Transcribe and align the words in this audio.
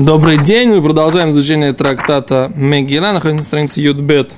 Добрый 0.00 0.38
день, 0.38 0.70
мы 0.70 0.80
продолжаем 0.80 1.28
изучение 1.28 1.74
трактата 1.74 2.50
Мегила, 2.54 3.12
находимся 3.12 3.42
на 3.42 3.46
странице 3.46 3.80
Юдбет. 3.82 4.34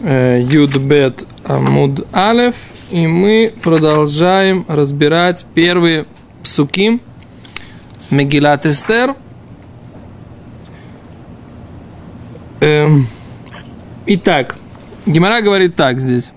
Э, 0.00 0.40
Юдбет 0.40 1.26
Амуд 1.44 2.06
Алев, 2.10 2.54
и 2.90 3.06
мы 3.06 3.52
продолжаем 3.62 4.64
разбирать 4.66 5.44
первые 5.52 6.06
псуки 6.42 7.00
Мегилат 8.10 8.64
Эстер. 8.64 9.14
Эм, 12.60 13.06
итак, 14.06 14.56
Гимара 15.04 15.42
говорит 15.42 15.76
так 15.76 16.00
здесь. 16.00 16.32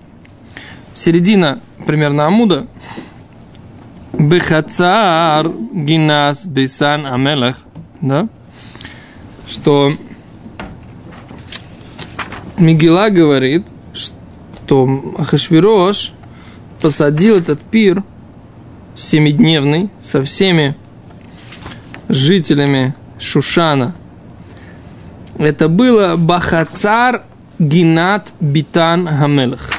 Середина 0.92 1.58
примерно 1.86 2.26
Амуда– 2.26 2.66
Бехацар 4.12 5.48
гинас 5.72 6.46
бейсан 6.46 7.06
амелах, 7.06 7.56
да, 8.00 8.28
что 9.46 9.92
Мигела 12.58 13.10
говорит, 13.10 13.66
что 13.94 15.14
Ахашвирош 15.18 16.12
посадил 16.80 17.36
этот 17.36 17.60
пир 17.60 18.02
семидневный 18.94 19.90
со 20.00 20.22
всеми 20.22 20.76
жителями 22.08 22.94
Шушана. 23.18 23.94
Это 25.38 25.68
было 25.68 26.16
Бахацар 26.16 27.22
Гинат 27.58 28.32
Битан 28.40 29.06
Хамелах. 29.06 29.70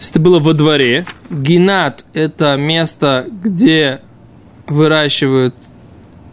Это 0.00 0.20
было 0.20 0.38
во 0.38 0.54
дворе. 0.54 1.04
Гинат– 1.30 2.04
это 2.12 2.56
место, 2.56 3.26
где 3.30 4.00
выращивают 4.66 5.56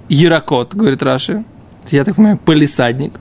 ярокот, 0.08 0.76
говорит 0.76 1.02
Раши. 1.02 1.44
Я 1.90 2.04
так 2.04 2.16
понимаю, 2.16 2.38
полисадник. 2.38 3.20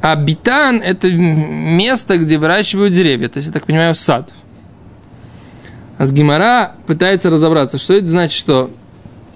А 0.00 0.14
битан– 0.14 0.80
это 0.84 1.10
место, 1.10 2.18
где 2.18 2.38
выращивают 2.38 2.94
деревья. 2.94 3.28
То 3.28 3.38
есть, 3.38 3.48
я 3.48 3.52
так 3.52 3.66
понимаю, 3.66 3.94
сад. 3.94 4.32
А 5.98 6.04
с 6.04 6.12
Гимара 6.12 6.76
пытается 6.86 7.30
разобраться, 7.30 7.78
что 7.78 7.94
это 7.94 8.06
значит, 8.06 8.38
что 8.38 8.70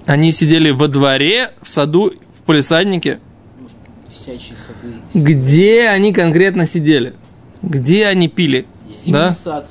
они 0.06 0.30
сидели 0.30 0.70
во 0.70 0.88
дворе, 0.88 1.50
в 1.62 1.70
саду, 1.70 2.12
в 2.38 2.42
полисаднике. 2.42 3.18
Сады. 4.12 4.94
Где 5.14 5.88
они 5.88 6.12
конкретно 6.12 6.66
сидели? 6.66 7.14
Где 7.62 8.06
они 8.06 8.28
пили? 8.28 8.66
Зимний 8.88 9.12
да? 9.12 9.32
сад 9.32 9.66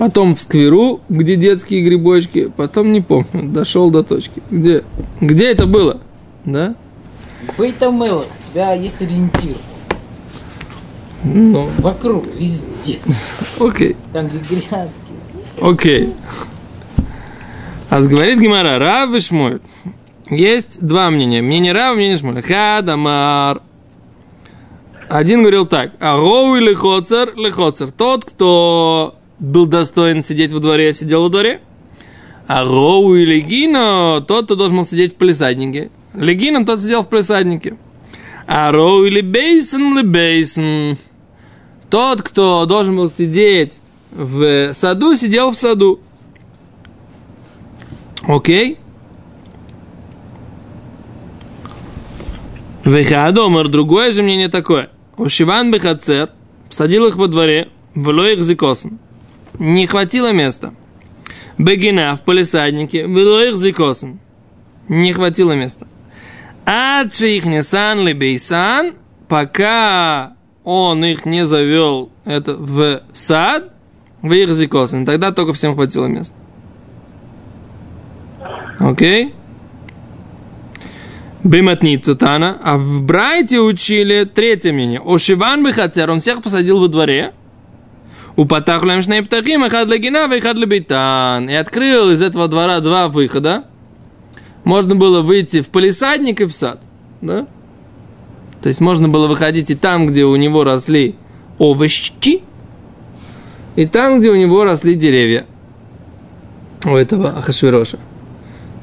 потом 0.00 0.34
в 0.34 0.40
скверу, 0.40 1.02
где 1.10 1.36
детские 1.36 1.84
грибочки, 1.84 2.50
потом 2.56 2.90
не 2.90 3.02
помню, 3.02 3.50
дошел 3.50 3.90
до 3.90 4.02
точки. 4.02 4.42
Где? 4.50 4.82
Где 5.20 5.50
это 5.50 5.66
было? 5.66 6.00
Да? 6.46 6.74
Бейтамелах, 7.58 8.24
у 8.24 8.50
тебя 8.50 8.72
есть 8.72 9.02
ориентир. 9.02 9.56
Ну. 11.22 11.68
Вокруг, 11.80 12.24
везде. 12.34 12.98
Окей. 13.58 13.94
Там, 14.14 14.28
где 14.28 14.38
грядки. 14.38 14.90
Окей. 15.60 16.14
А 17.90 18.00
говорит 18.00 18.40
Гимара, 18.40 18.78
Рав 18.78 19.12
и 19.12 19.20
Шмуль. 19.20 19.60
Есть 20.30 20.80
два 20.80 21.10
мнения. 21.10 21.42
Мнение 21.42 21.72
Рава, 21.72 21.96
мнение 21.96 22.16
Шмуля. 22.16 22.40
Хадамар. 22.40 23.60
Один 25.10 25.42
говорил 25.42 25.66
так. 25.66 25.92
Агоу 26.00 26.56
или 26.56 26.72
хоцер, 26.72 27.34
лехоцер. 27.36 27.90
Тот, 27.90 28.24
кто 28.24 29.19
был 29.40 29.66
достоин 29.66 30.22
сидеть 30.22 30.52
во 30.52 30.60
дворе, 30.60 30.94
сидел 30.94 31.22
во 31.22 31.28
дворе. 31.30 31.60
А 32.46 32.64
Роу 32.64 33.14
и 33.14 33.24
Легино, 33.24 34.24
тот, 34.26 34.44
кто 34.44 34.54
должен 34.54 34.78
был 34.78 34.84
сидеть 34.84 35.14
в 35.14 35.16
палисаднике. 35.16 35.90
Легино, 36.14 36.64
тот 36.66 36.80
сидел 36.80 37.02
в 37.02 37.08
палисаднике. 37.08 37.76
А 38.46 38.70
Роу 38.70 39.04
или 39.04 39.20
Бейсон, 39.20 39.96
ли 39.96 40.02
Бейсон. 40.02 40.98
Тот, 41.88 42.22
кто 42.22 42.66
должен 42.66 42.96
был 42.96 43.10
сидеть 43.10 43.80
в 44.10 44.72
саду, 44.72 45.16
сидел 45.16 45.52
в 45.52 45.56
саду. 45.56 46.00
Окей? 48.22 48.78
Вехадомар, 52.84 53.68
другое 53.68 54.12
же 54.12 54.22
мнение 54.22 54.48
такое. 54.48 54.90
Ушиван 55.16 55.70
Бехацер 55.70 56.30
садил 56.68 57.06
их 57.06 57.16
во 57.16 57.28
дворе, 57.28 57.68
в 57.94 58.10
их 58.10 58.40
зикосн 58.40 58.94
не 59.58 59.86
хватило 59.86 60.32
места. 60.32 60.74
Бегина 61.58 62.16
в 62.16 62.22
полисаднике, 62.22 63.02
их 63.02 63.56
зикосен. 63.56 64.18
Не 64.88 65.12
хватило 65.12 65.52
места. 65.52 65.86
Адши 66.64 67.36
их 67.36 67.44
не 67.44 67.62
сан 67.62 68.00
ли 68.00 68.12
бейсан, 68.12 68.94
пока 69.28 70.34
он 70.64 71.04
их 71.04 71.26
не 71.26 71.46
завел 71.46 72.10
это 72.24 72.54
в 72.54 73.02
сад, 73.12 73.72
в 74.22 74.32
их 74.32 74.50
зикосен. 74.50 75.04
Тогда 75.04 75.32
только 75.32 75.52
всем 75.52 75.74
хватило 75.74 76.06
места. 76.06 76.36
Окей? 78.78 79.34
Биматнит 81.44 82.04
Цутана. 82.04 82.58
А 82.62 82.76
в 82.76 83.02
Брайте 83.02 83.60
учили 83.60 84.24
третье 84.24 84.72
мнение. 84.72 85.00
Ошиван 85.04 85.64
Бехацер, 85.64 86.10
он 86.10 86.20
всех 86.20 86.42
посадил 86.42 86.80
во 86.80 86.88
дворе, 86.88 87.32
у 88.40 88.46
Патахлем 88.46 89.02
Шнейптахим, 89.02 89.64
Эхад 89.64 89.90
Легина, 89.90 90.26
Эхад 90.30 90.56
Лебейтан. 90.56 91.50
И 91.50 91.52
открыл 91.52 92.10
из 92.10 92.22
этого 92.22 92.48
двора 92.48 92.80
два 92.80 93.08
выхода. 93.08 93.64
Можно 94.64 94.96
было 94.96 95.20
выйти 95.20 95.60
в 95.60 95.68
полисадник 95.68 96.40
и 96.40 96.46
в 96.46 96.52
сад. 96.52 96.80
Да? 97.20 97.46
То 98.62 98.68
есть 98.68 98.80
можно 98.80 99.10
было 99.10 99.26
выходить 99.26 99.68
и 99.68 99.74
там, 99.74 100.06
где 100.06 100.24
у 100.24 100.34
него 100.36 100.64
росли 100.64 101.16
овощи, 101.58 102.40
и 103.76 103.84
там, 103.84 104.20
где 104.20 104.30
у 104.30 104.36
него 104.36 104.64
росли 104.64 104.94
деревья. 104.94 105.44
У 106.86 106.96
этого 106.96 107.36
Ахашвироша. 107.36 107.98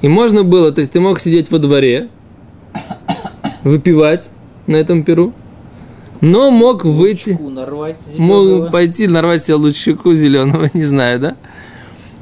И 0.03 0.07
можно 0.07 0.43
было, 0.43 0.71
то 0.71 0.81
есть 0.81 0.93
ты 0.93 0.99
мог 0.99 1.19
сидеть 1.19 1.49
во 1.49 1.57
дворе, 1.57 2.09
выпивать 3.63 4.29
на 4.67 4.75
этом 4.75 5.03
перу, 5.03 5.33
но 6.21 6.51
мог 6.51 6.85
выйти... 6.85 7.37
Мог 8.17 8.71
пойти 8.71 9.07
нарвать 9.07 9.43
себе 9.43 9.55
лучку 9.55 10.13
зеленого, 10.13 10.69
не 10.73 10.83
знаю, 10.83 11.19
да? 11.19 11.35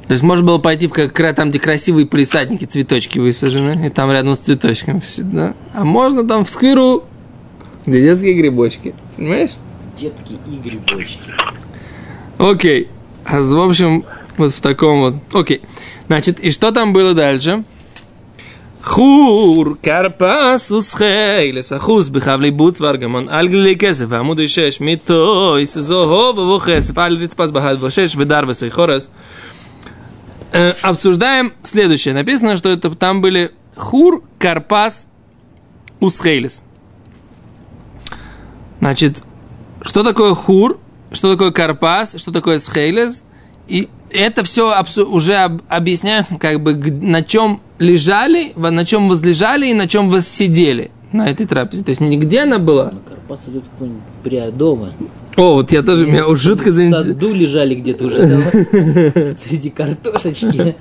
То 0.08 0.12
есть 0.12 0.24
можно 0.24 0.46
было 0.46 0.58
пойти 0.60 0.88
в 0.88 0.92
как 0.92 1.36
там, 1.36 1.50
где 1.50 1.60
красивые 1.60 2.06
полисадники, 2.06 2.66
цветочки 2.66 3.18
высажены, 3.18 3.88
и 3.88 3.90
там 3.90 4.12
рядом 4.12 4.36
с 4.36 4.40
цветочками, 4.40 5.02
да? 5.18 5.56
А 5.74 5.84
можно 5.84 6.24
там 6.24 6.46
в 6.46 6.50
скыру, 6.50 7.04
где 7.86 8.02
детские 8.02 8.34
грибочки, 8.36 8.94
понимаешь? 9.18 9.52
Детки 9.98 10.38
и 10.48 10.58
грибочки. 10.58 11.32
Окей. 12.38 12.90
А, 13.26 13.42
в 13.42 13.60
общем, 13.60 14.06
вот 14.38 14.54
в 14.54 14.62
таком 14.62 15.00
вот. 15.00 15.16
Окей. 15.34 15.62
Значит, 16.08 16.40
и 16.40 16.52
что 16.52 16.72
там 16.72 16.94
было 16.94 17.14
дальше? 17.14 17.64
חור, 18.85 19.67
כרפס 19.83 20.73
וסחי, 20.73 21.53
לסחוס 21.53 22.09
בחבלי 22.09 22.51
בוץ 22.51 22.81
וארגמון, 22.81 23.29
על 23.29 23.49
גלילי 23.49 23.77
כסף, 23.77 24.05
ועמוד 24.09 24.47
שש, 24.47 24.81
מיטויס, 24.81 25.79
זוהוב 25.79 26.39
וכסף, 26.39 26.99
על 26.99 27.17
רצפס 27.17 27.51
בהד 27.51 27.83
ושש, 27.83 28.17
ודר 28.19 28.41
וסוי 28.49 28.71
חורס. 28.71 29.09
Обсуждаем 30.83 31.53
следующее. 31.63 32.13
Написано, 32.13 32.57
что 32.57 32.71
это 32.71 32.91
там 32.97 33.21
были 33.21 33.53
Хур, 33.77 34.25
Карпас, 34.39 35.07
Усхейлис. 36.01 36.65
Значит, 38.81 39.23
что 39.83 40.03
такое 40.03 40.35
Хур, 40.35 40.81
что 41.13 41.31
такое 41.31 41.53
Карпас, 41.53 42.17
что 42.19 42.33
такое 42.33 42.59
Схейлис, 42.59 43.23
и 43.69 43.89
это 44.11 44.43
все 44.43 44.75
уже 45.05 45.37
объясняю, 45.69 46.27
как 46.41 46.61
бы 46.63 46.75
на 46.75 47.23
чем 47.23 47.61
лежали, 47.80 48.54
на 48.56 48.86
чем 48.86 49.10
возлежали 49.10 49.68
и 49.68 49.74
на 49.74 49.88
чем 49.88 50.10
воссидели 50.10 50.92
на 51.12 51.30
этой 51.30 51.46
трапезе. 51.46 51.84
То 51.84 51.90
есть 51.90 52.02
нигде 52.02 52.42
она 52.42 52.60
была. 52.60 52.94
Карпас 53.08 53.48
идет 53.48 53.64
какой-нибудь 53.72 54.04
приодома. 54.24 54.94
О, 55.38 55.56
вот 55.56 55.72
я 55.72 55.84
тоже, 55.84 56.08
меня 56.08 56.28
уже 56.28 56.50
жутко 56.52 56.72
заинтересовал. 56.72 57.04
В 57.04 57.20
саду 57.22 57.34
лежали 57.34 57.76
где-то 57.76 58.06
уже, 58.06 59.36
среди 59.38 59.70
картошечки. 59.70 60.76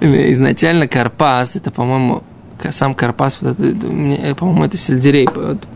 Изначально 0.00 0.88
Карпас, 0.88 1.56
это, 1.56 1.70
по-моему, 1.70 2.22
сам 2.70 2.94
Карпас, 2.94 3.38
вот 3.40 3.58
это, 3.58 3.86
по-моему, 4.34 4.64
это 4.64 4.76
сельдерей 4.76 5.28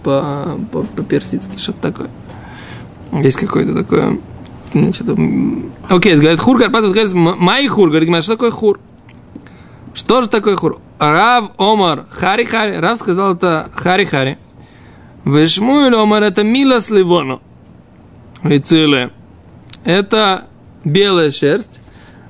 по-персидски, 0.02 1.58
что-то 1.58 1.80
такое. 1.80 2.08
Есть 3.22 3.38
какое-то 3.38 3.74
такое 3.74 4.18
что-то... 4.92 5.16
Окей, 5.88 6.16
говорит, 6.16 6.40
хур, 6.40 6.58
Карпас, 6.58 6.84
говорит, 6.84 7.12
май 7.12 7.66
хур, 7.66 7.90
говорит, 7.90 8.08
что 8.22 8.34
такое 8.34 8.50
хур? 8.50 8.78
Что 9.94 10.22
же 10.22 10.28
такое 10.28 10.56
хур? 10.56 10.80
Рав 10.98 11.52
Омар 11.58 12.06
Хари 12.10 12.44
Хари. 12.44 12.76
Рав 12.76 12.98
сказал 12.98 13.34
это 13.34 13.70
Хари 13.74 14.04
Хари. 14.04 14.38
Вешмуэль 15.24 15.94
Омар 15.94 16.22
это 16.22 16.42
мила 16.42 16.80
сливону. 16.80 17.40
Вициле. 18.42 19.10
Это 19.84 20.44
белая 20.84 21.30
шерсть. 21.30 21.80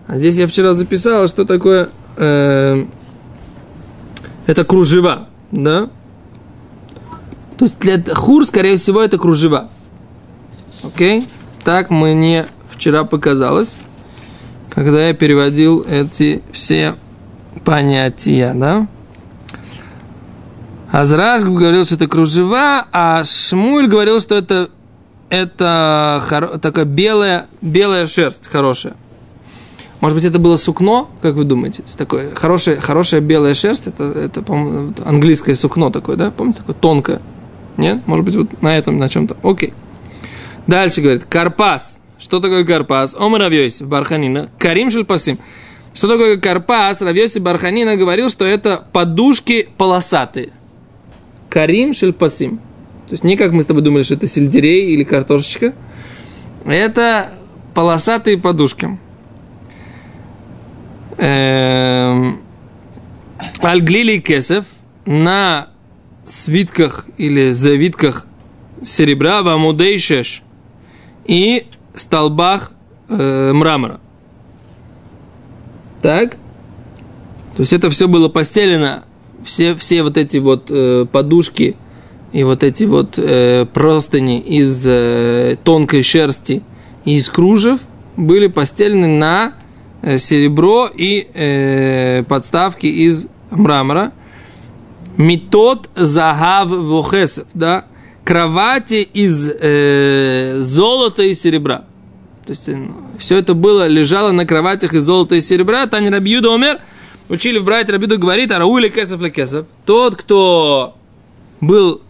А 0.06 0.18
здесь 0.18 0.36
я 0.36 0.46
вчера 0.46 0.74
записал, 0.74 1.28
что 1.28 1.44
такое 1.44 1.90
э, 2.16 2.84
Это 4.46 4.64
кружева, 4.64 5.28
да? 5.52 5.88
То 7.56 7.64
есть 7.64 7.78
для 7.78 8.02
хур, 8.14 8.44
скорее 8.46 8.76
всего, 8.78 9.02
это 9.02 9.18
кружева. 9.18 9.68
Окей? 10.82 11.28
Так 11.62 11.90
мне 11.90 12.46
вчера 12.70 13.04
показалось, 13.04 13.76
когда 14.70 15.08
я 15.08 15.14
переводил 15.14 15.84
эти 15.88 16.42
все 16.52 16.96
понятия, 17.64 18.52
да? 18.54 18.86
Азраш 20.90 21.44
говорил, 21.44 21.84
что 21.84 21.94
это 21.94 22.08
кружева, 22.08 22.86
а 22.92 23.22
Шмуль 23.22 23.86
говорил, 23.86 24.20
что 24.20 24.34
это, 24.34 24.70
это 25.28 26.20
хоро, 26.28 26.58
такая 26.58 26.84
белая, 26.84 27.46
белая 27.60 28.06
шерсть 28.06 28.48
хорошая. 28.48 28.94
Может 30.00 30.16
быть, 30.16 30.24
это 30.24 30.38
было 30.38 30.56
сукно, 30.56 31.10
как 31.20 31.34
вы 31.34 31.44
думаете? 31.44 31.84
Такое 31.96 32.34
хорошее, 32.34 32.80
хорошая 32.80 33.20
белая 33.20 33.54
шерсть, 33.54 33.86
это, 33.86 34.04
это 34.04 34.42
по-моему, 34.42 34.94
английское 35.04 35.54
сукно 35.54 35.90
такое, 35.90 36.16
да? 36.16 36.30
Помните, 36.30 36.60
такое 36.60 36.74
тонкое? 36.74 37.20
Нет? 37.76 38.06
Может 38.06 38.24
быть, 38.24 38.34
вот 38.34 38.62
на 38.62 38.76
этом, 38.76 38.98
на 38.98 39.08
чем-то. 39.08 39.36
Окей. 39.42 39.74
Дальше 40.66 41.02
говорит, 41.02 41.24
карпас. 41.24 42.00
Что 42.18 42.40
такое 42.40 42.64
карпас? 42.64 43.14
Омар 43.18 43.40
Равьёсиф 43.42 43.86
Барханина. 43.86 44.50
Карим 44.58 44.90
Шельпасим. 44.90 45.38
Что 45.94 46.08
такое 46.08 46.36
карпас? 46.38 47.02
Равьёсиф 47.02 47.42
Барханина 47.42 47.96
говорил, 47.96 48.30
что 48.30 48.44
это 48.44 48.84
подушки 48.92 49.68
полосатые. 49.76 50.50
Карим 51.48 51.94
Шельпасим. 51.94 52.58
То 53.08 53.14
есть 53.14 53.24
не 53.24 53.36
как 53.36 53.52
мы 53.52 53.62
с 53.64 53.66
тобой 53.66 53.82
думали, 53.82 54.04
что 54.04 54.14
это 54.14 54.28
сельдерей 54.28 54.94
или 54.94 55.02
картошечка. 55.02 55.74
Это 56.64 57.32
полосатые 57.74 58.38
подушки. 58.38 58.98
Эм, 61.18 62.40
Альглили 63.60 64.18
кесов 64.18 64.64
на 65.06 65.70
свитках 66.24 67.06
или 67.16 67.50
завитках 67.50 68.26
серебра 68.82 69.42
в 69.42 69.48
амудейшеш 69.48 70.42
и 71.24 71.66
столбах 71.94 72.72
э, 73.08 73.52
мрамора. 73.52 74.00
Так? 76.02 76.36
То 77.56 77.62
есть 77.62 77.72
это 77.72 77.90
все 77.90 78.08
было 78.08 78.28
постелено, 78.28 79.04
все, 79.44 79.74
все 79.74 80.02
вот 80.02 80.16
эти 80.16 80.38
вот 80.38 80.66
э, 80.70 81.06
подушки 81.10 81.76
и 82.32 82.44
вот 82.44 82.62
эти 82.62 82.84
вот 82.84 83.18
э, 83.18 83.66
простыни 83.66 84.40
из 84.40 84.84
э, 84.86 85.56
тонкой 85.62 86.02
шерсти 86.02 86.62
и 87.04 87.16
из 87.16 87.28
кружев 87.28 87.80
были 88.16 88.46
постелены 88.46 89.08
на 89.08 89.54
э, 90.02 90.18
серебро 90.18 90.88
и 90.94 91.28
э, 91.32 92.22
подставки 92.28 92.86
из 92.86 93.26
мрамора. 93.50 94.12
Метод 95.16 95.90
загав 95.96 96.70
вохесов, 96.70 97.46
да, 97.52 97.84
кровати 98.24 99.06
из 99.12 99.50
э, 99.60 100.60
золота 100.60 101.22
и 101.24 101.34
серебра. 101.34 101.84
То 102.50 102.52
есть 102.52 102.66
ну, 102.66 102.96
все 103.16 103.36
это 103.36 103.54
было, 103.54 103.86
лежало 103.86 104.32
на 104.32 104.44
кроватях 104.44 104.92
из 104.92 105.04
золота 105.04 105.36
и 105.36 105.40
серебра. 105.40 105.86
Тани 105.86 106.10
Рабиуда 106.10 106.50
умер. 106.50 106.80
Учили 107.28 107.58
в 107.58 107.64
брать 107.64 107.88
Рабиуду 107.88 108.18
говорит, 108.18 108.50
а 108.50 108.58
Раули 108.58 108.88
Кесов 108.88 109.20
Лекесов. 109.20 109.66
Тот, 109.86 110.16
кто 110.16 110.96
был 111.60 112.02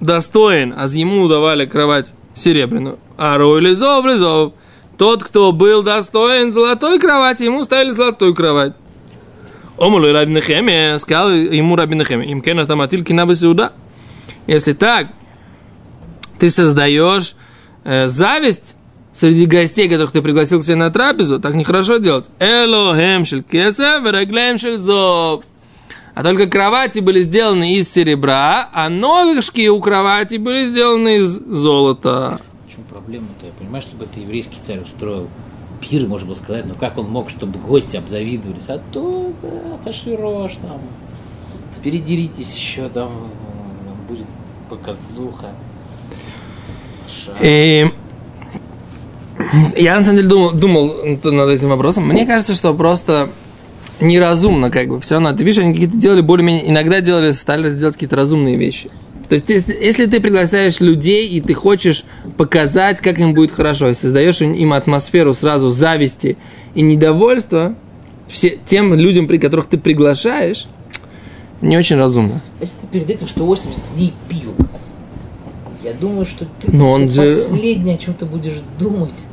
достоин, 0.00 0.74
а 0.76 0.86
ему 0.86 1.28
давали 1.28 1.64
кровать 1.64 2.12
серебряную. 2.34 2.98
А 3.16 3.38
Раули 3.38 3.72
Зов, 3.72 4.04
Лизов. 4.04 4.52
Тот, 4.98 5.24
кто 5.24 5.50
был 5.52 5.82
достоин 5.82 6.52
золотой 6.52 6.98
кровати, 6.98 7.44
ему 7.44 7.64
ставили 7.64 7.92
золотую 7.92 8.34
кровать. 8.34 8.74
Омулу 9.78 10.12
Раби 10.12 10.34
Нехеме, 10.34 10.98
сказал 10.98 11.30
ему 11.30 11.74
Раби 11.74 11.96
Нехеме, 11.96 12.26
им 12.26 12.42
кена 12.42 12.66
там 12.66 12.82
атиль 12.82 13.02
кинаба 13.02 13.34
сюда. 13.34 13.72
Если 14.46 14.74
так, 14.74 15.06
ты 16.38 16.50
создаешь 16.50 17.34
э, 17.84 18.08
зависть 18.08 18.74
среди 19.14 19.46
гостей, 19.46 19.88
которых 19.88 20.12
ты 20.12 20.20
пригласил 20.20 20.60
к 20.60 20.64
себе 20.64 20.76
на 20.76 20.90
трапезу, 20.90 21.40
так 21.40 21.54
нехорошо 21.54 21.98
делать. 21.98 22.28
Элохем 22.40 23.24
шель 23.24 23.42
кеса, 23.42 24.00
вереглем 24.04 24.58
шель 24.58 24.78
зов. 24.78 25.44
А 26.14 26.22
только 26.22 26.46
кровати 26.46 27.00
были 27.00 27.22
сделаны 27.22 27.74
из 27.74 27.90
серебра, 27.90 28.68
а 28.72 28.88
ножки 28.88 29.68
у 29.68 29.80
кровати 29.80 30.36
были 30.36 30.66
сделаны 30.66 31.18
из 31.18 31.28
золота. 31.28 32.40
В 32.68 32.72
чем 32.72 32.84
проблема-то? 32.84 33.46
Я 33.46 33.52
понимаю, 33.52 33.82
чтобы 33.82 34.04
это 34.04 34.20
еврейский 34.20 34.58
царь 34.64 34.80
устроил 34.80 35.28
пир, 35.80 36.06
можно 36.06 36.28
было 36.28 36.36
сказать, 36.36 36.66
но 36.66 36.74
как 36.74 36.98
он 36.98 37.10
мог, 37.10 37.30
чтобы 37.30 37.58
гости 37.58 37.96
обзавидовались? 37.96 38.68
А 38.68 38.80
то, 38.92 39.32
да, 39.42 39.78
Хашвирош, 39.84 40.54
там, 40.56 40.80
передеритесь 41.82 42.54
еще, 42.54 42.88
там, 42.88 43.10
будет 44.08 44.26
показуха. 44.70 45.48
И 47.40 47.90
я 49.76 49.96
на 49.96 50.02
самом 50.04 50.16
деле 50.16 50.28
думал, 50.28 50.52
думал 50.52 50.94
над 51.22 51.50
этим 51.50 51.68
вопросом. 51.68 52.06
Мне 52.08 52.26
кажется, 52.26 52.54
что 52.54 52.74
просто 52.74 53.28
неразумно, 54.00 54.70
как 54.70 54.88
бы, 54.88 55.00
все 55.00 55.14
равно. 55.14 55.32
Ты 55.32 55.44
видишь, 55.44 55.58
они 55.62 55.72
какие-то 55.72 55.96
делали 55.96 56.20
более-менее, 56.20 56.68
иногда 56.70 57.00
делали, 57.00 57.32
старались 57.32 57.72
сделать 57.72 57.94
какие-то 57.94 58.16
разумные 58.16 58.56
вещи. 58.56 58.90
То 59.28 59.36
есть, 59.36 59.48
если, 59.48 59.72
если 59.80 60.06
ты 60.06 60.20
приглашаешь 60.20 60.80
людей, 60.80 61.28
и 61.28 61.40
ты 61.40 61.54
хочешь 61.54 62.04
показать, 62.36 63.00
как 63.00 63.18
им 63.18 63.32
будет 63.34 63.52
хорошо, 63.52 63.88
и 63.88 63.94
создаешь 63.94 64.40
им 64.42 64.72
атмосферу 64.72 65.32
сразу 65.32 65.68
зависти 65.70 66.36
и 66.74 66.82
недовольства, 66.82 67.74
все, 68.28 68.58
тем 68.64 68.92
людям, 68.94 69.26
при 69.26 69.38
которых 69.38 69.66
ты 69.66 69.78
приглашаешь, 69.78 70.66
не 71.62 71.78
очень 71.78 71.96
разумно. 71.96 72.42
Если 72.60 72.74
ты 72.82 72.86
перед 72.88 73.08
этим 73.10 73.28
180 73.28 73.82
дней 73.96 74.12
пил, 74.28 74.54
я 75.82 75.92
думаю, 75.94 76.26
что 76.26 76.44
ты 76.60 76.70
Но 76.74 76.92
он 76.92 77.04
это 77.04 77.14
же- 77.14 77.36
последнее, 77.36 77.94
о 77.94 77.98
чем 77.98 78.14
ты 78.14 78.26
будешь 78.26 78.60
думать. 78.78 79.26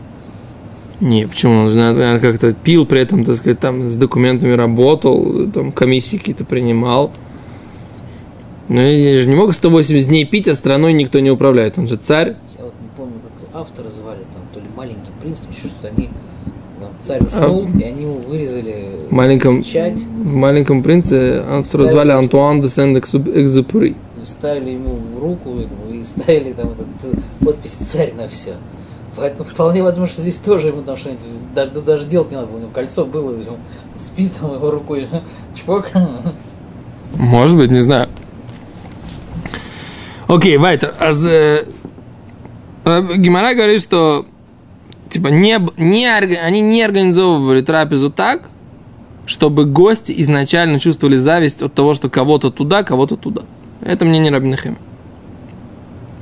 Не, 1.01 1.27
почему? 1.27 1.63
Он 1.63 1.69
же, 1.69 1.77
наверное, 1.77 2.19
как-то 2.19 2.53
пил 2.53 2.85
при 2.85 2.99
этом, 3.01 3.25
так 3.25 3.35
сказать, 3.35 3.59
там 3.59 3.89
с 3.89 3.97
документами 3.97 4.53
работал, 4.53 5.49
там 5.51 5.71
комиссии 5.71 6.17
какие-то 6.17 6.45
принимал. 6.45 7.11
Ну, 8.69 8.79
я 8.79 9.21
же 9.21 9.27
не 9.27 9.33
мог 9.33 9.53
180 9.53 10.07
дней 10.07 10.25
пить, 10.25 10.47
а 10.47 10.55
страной 10.55 10.93
никто 10.93 11.19
не 11.19 11.31
управляет. 11.31 11.79
Он 11.79 11.87
же 11.87 11.97
царь. 11.97 12.35
Я 12.57 12.65
вот 12.65 12.73
не 12.79 12.87
помню, 12.95 13.15
как 13.23 13.61
автора 13.61 13.89
звали, 13.89 14.19
там, 14.31 14.43
то 14.53 14.59
ли 14.59 14.65
маленький 14.77 15.11
принц, 15.21 15.39
еще 15.49 15.67
что-то. 15.67 15.87
Они, 15.87 16.09
там, 16.79 16.89
царь 17.01 17.21
уснул, 17.25 17.67
и 17.79 17.83
они 17.83 18.03
ему 18.03 18.19
вырезали 18.19 18.85
маленьком, 19.09 19.63
печать, 19.63 19.99
в 19.99 20.33
маленьком 20.35 20.83
принце 20.83 21.43
автора 21.49 21.87
звали 21.87 22.11
Антуан 22.11 22.61
де 22.61 22.69
Сент-Экзупери. 22.69 23.95
и 24.21 24.25
ставили 24.25 24.69
ему 24.71 24.93
в 24.93 25.19
руку 25.19 25.57
и 25.91 26.03
ставили 26.03 26.53
там 26.53 26.69
этот, 26.69 27.13
э, 27.13 27.43
подпись 27.43 27.73
«Царь» 27.73 28.13
на 28.15 28.27
все. 28.27 28.53
Поэтому 29.15 29.49
вполне 29.49 29.83
возможно, 29.83 30.13
что 30.13 30.21
здесь 30.21 30.37
тоже 30.37 30.69
ему 30.69 30.83
там 30.83 30.95
что-нибудь, 30.95 31.23
даже, 31.53 31.71
да 31.71 31.81
даже 31.81 32.05
делать 32.05 32.31
не 32.31 32.37
надо, 32.37 32.47
было, 32.47 32.57
у 32.57 32.59
него 32.61 32.71
кольцо 32.71 33.05
было, 33.05 33.31
он 33.31 33.57
спит 33.99 34.31
там 34.39 34.53
его 34.53 34.71
рукой, 34.71 35.07
чпок. 35.55 35.89
Может 37.15 37.57
быть, 37.57 37.71
не 37.71 37.81
знаю. 37.81 38.07
Окей, 40.27 40.57
Вайтер. 40.57 40.93
Аз, 40.97 41.25
э, 41.27 41.65
Раб- 42.85 43.17
Гимара 43.17 43.53
говорит, 43.53 43.81
что 43.81 44.25
типа 45.09 45.27
не, 45.27 45.59
не, 45.75 46.07
они 46.09 46.61
не 46.61 46.81
организовывали 46.81 47.61
трапезу 47.61 48.09
так, 48.09 48.49
чтобы 49.25 49.65
гости 49.65 50.13
изначально 50.17 50.79
чувствовали 50.79 51.17
зависть 51.17 51.61
от 51.61 51.73
того, 51.73 51.93
что 51.93 52.09
кого-то 52.09 52.49
туда, 52.49 52.83
кого-то 52.83 53.17
туда. 53.17 53.43
Это 53.81 54.05
мне 54.05 54.19
не 54.19 54.29
Рабинахем. 54.29 54.77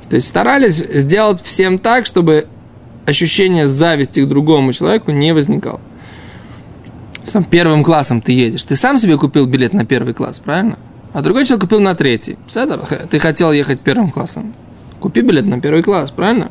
То 0.08 0.16
есть 0.16 0.26
старались 0.26 0.76
сделать 0.76 1.40
всем 1.40 1.78
так, 1.78 2.04
чтобы 2.04 2.48
ощущение 3.10 3.68
зависти 3.68 4.20
к 4.20 4.28
другому 4.28 4.72
человеку 4.72 5.10
не 5.10 5.32
возникало. 5.34 5.80
Сам 7.26 7.44
первым 7.44 7.84
классом 7.84 8.20
ты 8.22 8.32
едешь. 8.32 8.64
Ты 8.64 8.76
сам 8.76 8.98
себе 8.98 9.16
купил 9.18 9.46
билет 9.46 9.72
на 9.72 9.84
первый 9.84 10.14
класс, 10.14 10.38
правильно? 10.40 10.78
А 11.12 11.22
другой 11.22 11.44
человек 11.44 11.62
купил 11.62 11.80
на 11.80 11.94
третий. 11.94 12.38
Седер, 12.48 12.78
х- 12.78 13.06
Ты 13.10 13.18
хотел 13.18 13.52
ехать 13.52 13.80
первым 13.80 14.10
классом. 14.10 14.54
Купи 15.00 15.20
билет 15.20 15.46
на 15.46 15.60
первый 15.60 15.82
класс, 15.82 16.10
правильно? 16.10 16.50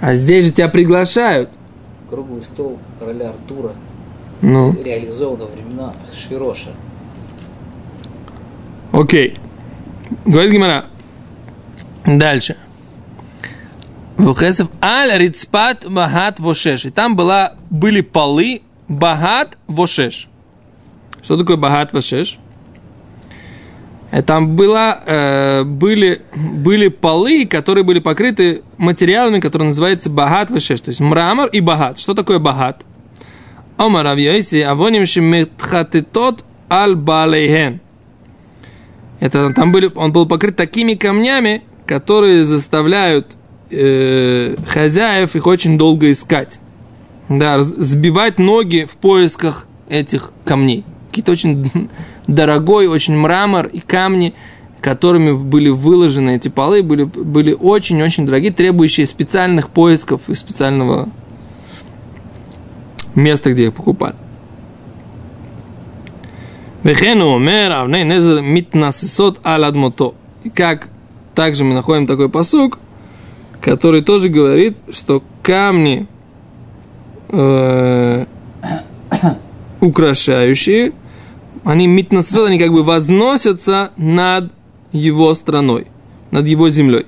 А 0.00 0.14
здесь 0.14 0.46
же 0.46 0.52
тебя 0.52 0.68
приглашают. 0.68 1.50
Круглый 2.10 2.42
стол 2.42 2.78
короля 2.98 3.30
Артура 3.30 3.72
Ну, 4.42 4.74
реализован 4.84 5.38
во 5.40 5.46
времена 5.46 5.92
Швироша. 6.12 6.70
окей. 8.92 9.34
Говорит 10.24 10.52
Гимара. 10.52 10.84
Дальше. 12.06 12.56
Вухесов 14.16 14.68
аль 14.82 15.18
рицпат 15.18 15.86
багат 15.88 16.38
вошеш. 16.38 16.84
И 16.86 16.90
там 16.90 17.16
была, 17.16 17.54
были 17.70 18.00
полы 18.00 18.62
багат 18.88 19.58
вошеш. 19.66 20.28
Что 21.22 21.36
такое 21.36 21.56
багат 21.56 21.92
вошеш? 21.92 22.38
Э, 24.14 24.22
Там 24.22 24.54
было, 24.54 25.00
э, 25.06 25.64
были, 25.64 26.22
были 26.36 26.86
полы, 26.86 27.46
которые 27.46 27.82
были 27.82 27.98
покрыты 27.98 28.62
материалами, 28.76 29.40
которые 29.40 29.68
называются 29.68 30.08
багат 30.08 30.50
вешеш, 30.50 30.80
то 30.82 30.90
есть 30.90 31.00
мрамор 31.00 31.48
и 31.48 31.60
багат. 31.60 31.98
Что 31.98 32.14
такое 32.14 32.38
багат? 32.38 32.84
Омар 33.76 34.06
Авьёйси, 34.06 34.60
авоним 34.60 35.04
шемитхатитот 35.04 36.44
аль 36.70 36.94
балейхен. 36.94 37.80
Это, 39.18 39.52
там 39.52 39.72
были, 39.72 39.90
он 39.96 40.12
был 40.12 40.26
покрыт 40.28 40.54
такими 40.54 40.94
камнями, 40.94 41.64
которые 41.84 42.44
заставляют 42.44 43.34
э, 43.76 44.56
хозяев 44.66 45.36
их 45.36 45.46
очень 45.46 45.78
долго 45.78 46.10
искать. 46.10 46.60
Да, 47.28 47.62
сбивать 47.62 48.38
ноги 48.38 48.84
в 48.84 48.96
поисках 48.96 49.66
этих 49.88 50.30
камней. 50.44 50.84
Какие-то 51.08 51.32
очень 51.32 51.88
дорогой, 52.26 52.86
очень 52.86 53.16
мрамор 53.16 53.66
и 53.66 53.80
камни, 53.80 54.34
которыми 54.80 55.32
были 55.32 55.70
выложены 55.70 56.36
эти 56.36 56.48
полы, 56.48 56.82
были, 56.82 57.04
были 57.04 57.56
очень-очень 57.58 58.26
дорогие, 58.26 58.52
требующие 58.52 59.06
специальных 59.06 59.70
поисков 59.70 60.22
и 60.28 60.34
специального 60.34 61.08
места, 63.14 63.52
где 63.52 63.66
их 63.66 63.74
покупали. 63.74 64.16
Вехену 66.82 67.32
умер, 67.34 67.72
авней 67.72 68.04
незер 68.04 68.42
митнасисот 68.42 69.40
аладмото. 69.42 70.14
И 70.42 70.50
как 70.50 70.88
также 71.34 71.64
мы 71.64 71.72
находим 71.72 72.06
такой 72.06 72.28
посук, 72.28 72.78
который 73.64 74.02
тоже 74.02 74.28
говорит, 74.28 74.76
что 74.90 75.22
камни 75.42 76.06
э, 77.30 78.26
украшающие, 79.80 80.92
они 81.64 81.86
митнасрод, 81.86 82.48
они 82.48 82.58
как 82.58 82.72
бы 82.72 82.82
возносятся 82.82 83.92
над 83.96 84.52
его 84.92 85.32
страной, 85.32 85.86
над 86.30 86.46
его 86.46 86.68
землей. 86.68 87.06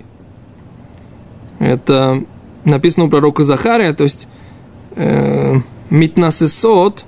Это 1.58 2.24
написано 2.64 3.04
у 3.04 3.10
пророка 3.10 3.44
Захария, 3.44 3.92
то 3.92 4.04
есть 4.04 4.26
э, 4.94 5.56
митнасесот, 5.90 7.04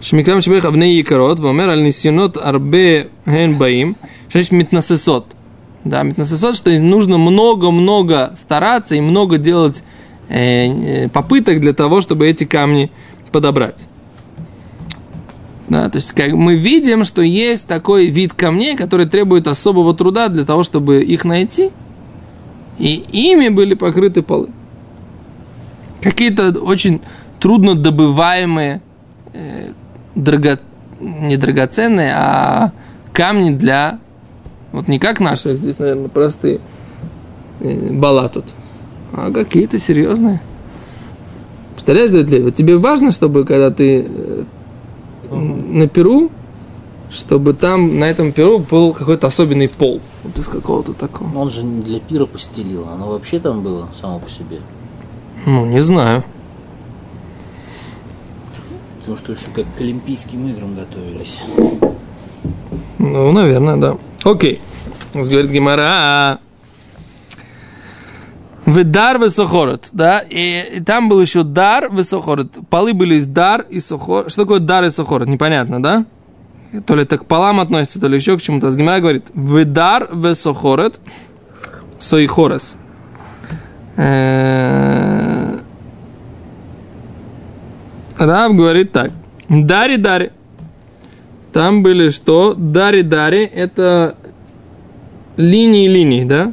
шмикрам 0.00 0.42
шбеха 0.42 0.70
в 0.70 0.76
ней 0.76 1.00
икарот, 1.02 1.40
вомер 1.40 1.70
аль 1.70 1.92
арбе 2.40 3.08
хэн 3.24 3.58
баим, 3.58 3.96
шесть 4.28 4.52
митнасесот– 4.52 5.26
да, 5.84 6.02
метнососот, 6.02 6.56
что 6.56 6.70
нужно 6.78 7.16
много-много 7.16 8.34
стараться 8.36 8.94
и 8.96 9.00
много 9.00 9.38
делать 9.38 9.82
э, 10.28 11.08
попыток 11.08 11.60
для 11.60 11.72
того, 11.72 12.00
чтобы 12.00 12.28
эти 12.28 12.44
камни 12.44 12.90
подобрать. 13.32 13.84
Да, 15.68 15.88
то 15.88 15.96
есть 15.96 16.12
как 16.12 16.32
мы 16.32 16.56
видим, 16.56 17.04
что 17.04 17.22
есть 17.22 17.66
такой 17.66 18.08
вид 18.08 18.34
камней, 18.34 18.76
который 18.76 19.06
требует 19.06 19.46
особого 19.46 19.94
труда 19.94 20.28
для 20.28 20.44
того, 20.44 20.64
чтобы 20.64 21.02
их 21.02 21.24
найти, 21.24 21.70
и 22.78 22.94
ими 23.12 23.48
были 23.48 23.74
покрыты 23.74 24.22
полы. 24.22 24.50
Какие-то 26.02 26.50
очень 26.60 27.00
трудно 27.38 27.74
добываемые 27.74 28.80
э, 29.32 29.72
драго... 30.14 30.58
не 31.00 31.36
драгоценные, 31.36 32.14
а 32.16 32.72
камни 33.12 33.52
для... 33.52 33.98
Вот 34.72 34.88
не 34.88 34.98
как 34.98 35.20
наши, 35.20 35.54
здесь, 35.54 35.78
наверное, 35.78 36.08
простые 36.08 36.60
э, 37.60 37.92
бала 37.92 38.28
тут, 38.28 38.44
а 39.12 39.30
какие-то 39.32 39.78
серьезные. 39.78 40.40
Представляешь, 41.74 42.10
Дмитрий, 42.10 42.42
вот 42.42 42.54
тебе 42.54 42.76
важно, 42.78 43.10
чтобы 43.10 43.44
когда 43.44 43.70
ты 43.70 44.06
э, 44.06 44.44
на 45.30 45.88
Перу, 45.88 46.30
чтобы 47.10 47.54
там 47.54 47.98
на 47.98 48.04
этом 48.04 48.32
Перу 48.32 48.58
был 48.58 48.92
какой-то 48.92 49.26
особенный 49.26 49.68
пол. 49.68 50.00
Вот 50.22 50.38
из 50.38 50.46
какого-то 50.46 50.92
такого. 50.92 51.36
Он 51.36 51.50
же 51.50 51.64
не 51.64 51.82
для 51.82 51.98
пира 51.98 52.26
постелил, 52.26 52.86
оно 52.88 53.08
вообще 53.08 53.40
там 53.40 53.62
было 53.62 53.88
само 54.00 54.20
по 54.20 54.30
себе. 54.30 54.60
Ну, 55.46 55.66
не 55.66 55.80
знаю. 55.80 56.22
Потому 58.98 59.16
что 59.16 59.32
еще 59.32 59.46
как 59.54 59.64
к 59.76 59.80
Олимпийским 59.80 60.46
играм 60.48 60.74
готовились. 60.74 61.40
Ну, 63.00 63.32
наверное, 63.32 63.76
да. 63.76 63.96
Окей. 64.24 64.60
Говорит 65.14 65.50
Гимара. 65.50 66.38
В 68.66 68.84
дар 68.84 69.18
высохорот, 69.18 69.88
да, 69.92 70.20
и, 70.20 70.76
и 70.76 70.80
там 70.80 71.08
был 71.08 71.20
еще 71.20 71.42
дар 71.42 71.88
высохорот. 71.88 72.52
Полы 72.68 72.92
были 72.92 73.14
из 73.14 73.26
дар 73.26 73.64
и 73.68 73.80
сохорот. 73.80 74.30
Что 74.30 74.42
такое 74.42 74.60
дар 74.60 74.84
и 74.84 74.90
сохорот? 74.90 75.26
Непонятно, 75.28 75.82
да? 75.82 76.04
То 76.86 76.94
ли 76.94 77.02
это 77.02 77.18
к 77.18 77.24
полам 77.24 77.58
относится, 77.58 78.00
то 78.00 78.06
ли 78.06 78.16
еще 78.16 78.36
к 78.36 78.42
чему-то. 78.42 78.70
Гимара 78.70 79.00
говорит, 79.00 79.30
в 79.34 79.64
дар 79.64 80.08
высохорот, 80.12 81.00
соихорос. 81.98 82.76
Э, 83.96 85.58
Рав 88.18 88.54
говорит 88.54 88.92
так. 88.92 89.10
Дари-дари. 89.48 90.30
Там 91.52 91.82
были 91.82 92.10
что? 92.10 92.54
Дари-дари– 92.56 93.44
это 93.54 94.16
линии-линии, 95.36 96.24
да? 96.24 96.52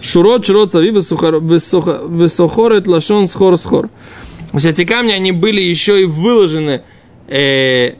Шурот, 0.00 0.46
шурот, 0.46 0.72
сави, 0.72 0.90
высохорет, 0.90 2.86
лашон, 2.86 3.28
схор, 3.28 3.56
схор. 3.56 3.88
То 3.88 4.54
есть 4.54 4.66
эти 4.66 4.84
камни, 4.84 5.12
они 5.12 5.32
были 5.32 5.60
еще 5.60 6.02
и 6.02 6.04
выложены 6.04 6.82
э, 7.28 7.94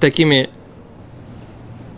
такими, 0.00 0.48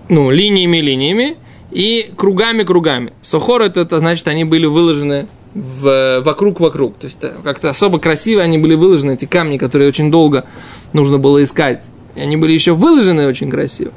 ну, 0.08 0.30
линиями-линиями 0.30 1.36
и 1.70 2.10
кругами-кругами. 2.16 3.12
Сохор 3.22 3.62
это, 3.62 3.80
это 3.80 3.98
значит, 4.00 4.26
они 4.28 4.44
были 4.44 4.66
выложены 4.66 5.26
в, 5.54 6.20
вокруг-вокруг. 6.24 6.98
То 6.98 7.04
есть 7.04 7.18
э, 7.22 7.34
как-то 7.44 7.70
особо 7.70 7.98
красиво 7.98 8.42
они 8.42 8.58
были 8.58 8.74
выложены, 8.74 9.12
эти 9.12 9.26
камни, 9.26 9.58
которые 9.58 9.88
очень 9.88 10.10
долго 10.10 10.44
нужно 10.92 11.18
было 11.18 11.42
искать. 11.42 11.84
И 12.14 12.20
они 12.20 12.36
были 12.36 12.52
еще 12.52 12.74
выложены 12.74 13.26
очень 13.26 13.50
красиво. 13.50 13.92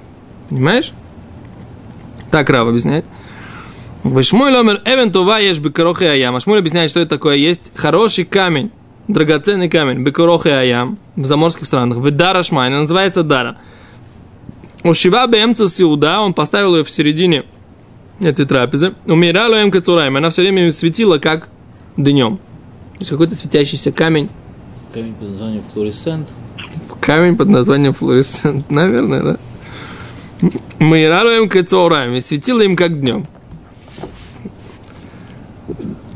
Понимаешь? 0.49 0.91
Так 2.31 2.49
Рав 2.49 2.67
объясняет. 2.67 3.05
Вышмой 4.03 4.51
ломер 4.51 4.81
эвентова 4.85 5.39
ешь 5.39 5.59
бекорохи 5.59 6.03
аям. 6.03 6.35
Ашмуль 6.35 6.59
объясняет, 6.59 6.89
что 6.89 6.99
это 6.99 7.11
такое. 7.11 7.35
Есть 7.35 7.71
хороший 7.73 8.25
камень, 8.25 8.71
драгоценный 9.07 9.69
камень, 9.69 10.03
бекорохи 10.03 10.49
аям, 10.49 10.97
в 11.15 11.25
заморских 11.25 11.65
странах. 11.65 11.99
В 11.99 12.11
дара 12.11 12.43
шмайн, 12.43 12.73
называется 12.73 13.23
дара. 13.23 13.57
У 14.83 14.93
Шива 14.93 15.25
Бемца 15.27 15.69
Сиуда, 15.69 16.19
он 16.19 16.33
поставил 16.33 16.75
ее 16.75 16.83
в 16.83 16.89
середине 16.89 17.45
этой 18.19 18.45
трапезы. 18.45 18.93
Умирала 19.05 19.61
им 19.61 19.71
кацураем. 19.71 20.17
Она 20.17 20.29
все 20.29 20.41
время 20.41 20.73
светила, 20.73 21.17
как 21.19 21.47
днем. 21.95 22.37
То 22.37 22.99
есть 22.99 23.09
какой-то 23.09 23.35
светящийся 23.35 23.93
камень. 23.93 24.29
Камень 24.93 25.13
под 25.13 25.29
названием 25.29 25.63
флуоресцент. 25.73 26.29
Камень 27.05 27.35
под 27.35 27.49
названием 27.49 27.93
флуоресцент. 27.93 28.69
Наверное, 28.71 29.21
да. 29.23 29.37
Мы 30.79 30.99
им 30.99 31.49
кацураем. 31.49 32.13
И 32.13 32.21
светила 32.21 32.61
им, 32.61 32.75
как 32.75 32.99
днем. 32.99 33.27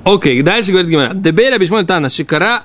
Окей, 0.03 0.41
дальше 0.41 0.71
говорит 0.71 0.89
Гимара. 0.89 1.13
Дебейра 1.13 1.57
бишмоль 1.57 1.85
тана 1.85 2.09
шикара 2.09 2.63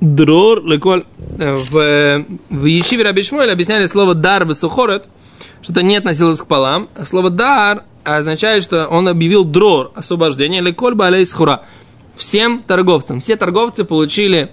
дрор 0.00 0.64
леколь 0.64 1.04
в, 1.18 2.24
в 2.48 2.64
Ешиве 2.64 3.04
Рабишмоль 3.04 3.50
объясняли 3.50 3.86
слово 3.86 4.14
дар 4.14 4.44
высохорет– 4.44 5.06
что-то 5.62 5.82
не 5.82 5.96
относилось 5.96 6.40
к 6.40 6.46
полам. 6.46 6.88
А 6.96 7.04
слово 7.04 7.30
дар 7.30 7.84
означает, 8.04 8.62
что 8.62 8.86
он 8.86 9.08
объявил 9.08 9.44
дрор, 9.44 9.92
освобождение, 9.94 10.62
или 10.62 10.72
кольба 10.72 11.06
алей 11.06 11.26
схура. 11.26 11.62
Всем 12.16 12.62
торговцам. 12.66 13.20
Все 13.20 13.36
торговцы 13.36 13.84
получили 13.84 14.50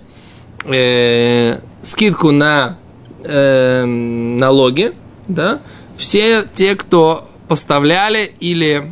э, 0.65 1.59
скидку 1.87 2.31
на 2.31 2.77
э, 3.23 3.85
налоги, 3.85 4.93
да, 5.27 5.59
все 5.97 6.45
те, 6.51 6.75
кто 6.75 7.27
поставляли 7.47 8.31
или 8.39 8.91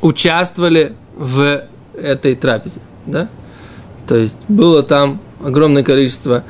участвовали 0.00 0.94
в 1.16 1.64
этой 1.94 2.34
трапезе, 2.34 2.80
да, 3.06 3.28
то 4.06 4.16
есть 4.16 4.38
было 4.48 4.82
там 4.82 5.20
огромное 5.44 5.82
количество 5.82 6.44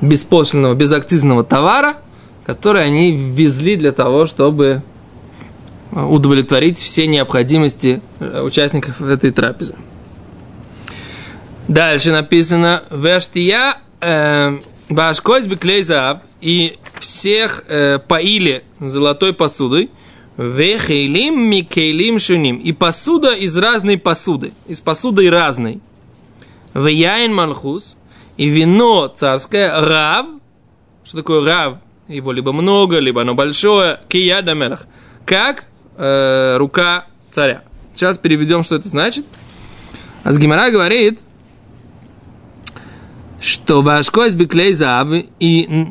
беспошлинного, 0.00 0.74
безакцизного 0.74 1.44
товара– 1.44 1.96
которые 2.50 2.86
они 2.86 3.12
ввезли 3.12 3.76
для 3.76 3.92
того, 3.92 4.26
чтобы 4.26 4.82
э, 5.92 6.02
удовлетворить 6.02 6.78
все 6.78 7.06
необходимости 7.06 8.02
э, 8.18 8.42
участников 8.42 9.00
этой 9.00 9.30
трапезы. 9.30 9.74
Дальше 11.68 12.10
написано 12.10 12.82
«Вештия 12.90 13.76
башкойс 14.90 15.46
беклейзав» 15.46 16.20
и 16.40 16.76
всех 17.00 17.64
э, 17.68 17.98
поили 17.98 18.64
золотой 18.80 19.32
посудой 19.32 19.90
«Вехейлим 20.36 21.40
микейлим 21.40 22.18
шуним» 22.18 22.56
и 22.56 22.72
посуда 22.72 23.32
из 23.32 23.56
разной 23.56 23.98
посуды, 23.98 24.52
из 24.66 24.80
посуды 24.80 25.30
разной. 25.30 25.80
«Веяин 26.74 27.34
малхус» 27.34 27.96
и 28.36 28.48
вино 28.48 29.08
царское 29.08 29.80
«Рав» 29.80 30.26
что 31.04 31.18
такое 31.18 31.44
«Рав»? 31.44 31.78
его 32.08 32.32
либо 32.32 32.52
много, 32.52 32.98
либо 32.98 33.22
оно 33.22 33.34
большое. 33.34 34.00
Кия 34.08 34.42
дамелах. 34.42 34.86
Как 35.24 35.64
э, 35.96 36.56
рука 36.58 37.06
царя. 37.30 37.62
Сейчас 37.94 38.18
переведем, 38.18 38.62
что 38.62 38.76
это 38.76 38.88
значит. 38.88 39.24
А 40.24 40.32
с 40.32 40.38
Гимара 40.38 40.70
говорит, 40.70 41.20
что 43.40 43.82
Вашкось 43.82 44.34
Беклей 44.34 44.74
Заав 44.74 45.08
и 45.40 45.86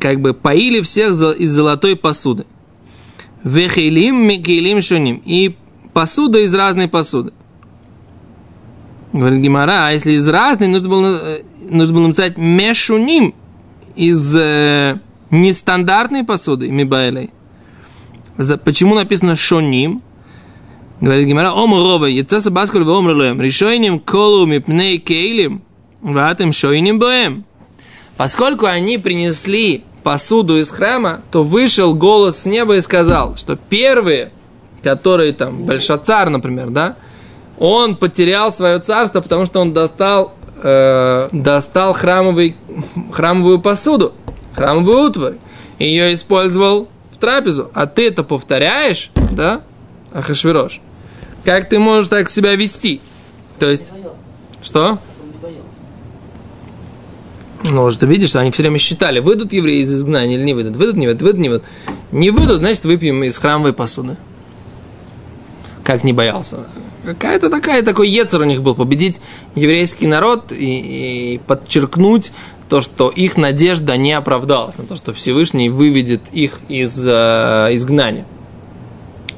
как 0.00 0.20
бы 0.20 0.34
поили 0.34 0.80
всех 0.80 1.12
из 1.38 1.50
золотой 1.50 1.94
посуды. 1.94 2.46
Вехейлим 3.44 4.16
Микейлим 4.16 4.80
Шуним. 4.82 5.22
И 5.24 5.56
посуда 5.92 6.40
из 6.40 6.54
разной 6.54 6.88
посуды. 6.88 7.32
Говорит 9.12 9.40
Гимара, 9.40 9.88
а 9.88 9.92
если 9.92 10.12
из 10.12 10.28
разной, 10.28 10.68
нужно 10.68 10.88
было, 10.88 11.20
э, 11.22 11.42
нужно 11.68 11.94
было 11.94 12.06
написать 12.06 12.36
Мешуним 12.38 13.34
из 13.96 14.34
э, 14.36 15.00
нестандартной 15.30 16.24
посуды, 16.24 16.70
Мибайлей. 16.70 17.30
За- 18.36 18.56
Почему 18.56 18.94
написано 18.94 19.34
Шоним? 19.36 20.00
Говорит 21.00 21.26
Гимара, 21.26 21.52
Ом 21.52 21.74
Рова, 21.74 22.04
Яцеса 22.06 22.50
Баскуль 22.50 22.84
в 22.84 22.90
Омрлуем, 22.90 23.40
Решойним 23.40 23.98
Колу 23.98 24.46
Мипней 24.46 24.98
Кейлим, 24.98 25.62
Ватым 26.00 26.52
Шойним 26.52 26.98
Боем. 26.98 27.44
Поскольку 28.16 28.66
они 28.66 28.98
принесли 28.98 29.84
посуду 30.02 30.58
из 30.58 30.70
храма, 30.70 31.22
то 31.30 31.42
вышел 31.42 31.94
голос 31.94 32.42
с 32.42 32.46
неба 32.46 32.76
и 32.76 32.80
сказал, 32.80 33.36
что 33.36 33.56
первые, 33.56 34.30
которые 34.82 35.32
там, 35.32 35.64
Большацар, 35.64 36.30
например, 36.30 36.70
да, 36.70 36.96
он 37.58 37.96
потерял 37.96 38.50
свое 38.52 38.78
царство, 38.78 39.20
потому 39.20 39.44
что 39.44 39.60
он 39.60 39.72
достал, 39.72 40.34
э, 40.62 41.28
достал 41.32 41.92
храмовый, 41.92 42.56
храмовую 43.12 43.60
посуду, 43.60 44.14
храмовую 44.54 45.08
утварь, 45.08 45.34
и 45.78 45.84
ее 45.84 46.14
использовал 46.14 46.88
в 47.12 47.18
трапезу. 47.18 47.70
А 47.74 47.86
ты 47.86 48.08
это 48.08 48.22
повторяешь, 48.22 49.10
да, 49.32 49.60
Ахашвирош? 50.12 50.80
Как 51.44 51.68
ты 51.68 51.78
можешь 51.78 52.08
так 52.08 52.30
себя 52.30 52.54
вести? 52.54 53.00
То 53.58 53.68
есть, 53.68 53.92
что? 54.62 54.98
Ну, 57.64 57.90
ты 57.92 58.06
видишь, 58.06 58.30
что 58.30 58.40
они 58.40 58.50
все 58.50 58.62
время 58.62 58.78
считали, 58.78 59.20
выйдут 59.20 59.52
евреи 59.52 59.82
из 59.82 59.92
изгнания 59.92 60.36
или 60.36 60.44
не 60.44 60.54
выйдут, 60.54 60.76
выйдут, 60.76 60.96
не 60.96 61.06
выйдут, 61.06 61.22
выйдут, 61.22 61.40
не 61.40 61.48
выйдут. 61.48 61.66
Не 62.12 62.30
выйдут, 62.30 62.58
значит, 62.58 62.84
выпьем 62.84 63.22
из 63.22 63.38
храмовой 63.38 63.72
посуды. 63.72 64.16
Как 65.84 66.02
не 66.04 66.12
боялся. 66.12 66.66
Какая-то 67.04 67.50
такая, 67.50 67.82
такой 67.82 68.08
ецер 68.08 68.40
у 68.42 68.44
них 68.44 68.62
был, 68.62 68.74
победить 68.74 69.20
еврейский 69.54 70.06
народ 70.06 70.52
и, 70.52 71.34
и 71.34 71.38
подчеркнуть 71.38 72.32
то, 72.68 72.80
что 72.80 73.10
их 73.10 73.36
надежда 73.36 73.96
не 73.96 74.12
оправдалась, 74.12 74.78
на 74.78 74.84
то, 74.84 74.96
что 74.96 75.12
Всевышний 75.12 75.68
выведет 75.68 76.22
их 76.32 76.60
из 76.68 76.98
э, 77.04 77.68
изгнания. 77.72 78.24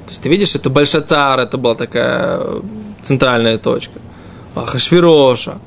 То 0.07 0.11
есть 0.11 0.23
ты 0.23 0.29
видишь, 0.29 0.55
это 0.55 0.69
Большацар, 0.71 1.41
это 1.41 1.57
была 1.57 1.75
такая 1.75 2.41
центральная 3.03 3.59
точка. 3.59 4.01
Ахашвироша. 4.55 5.59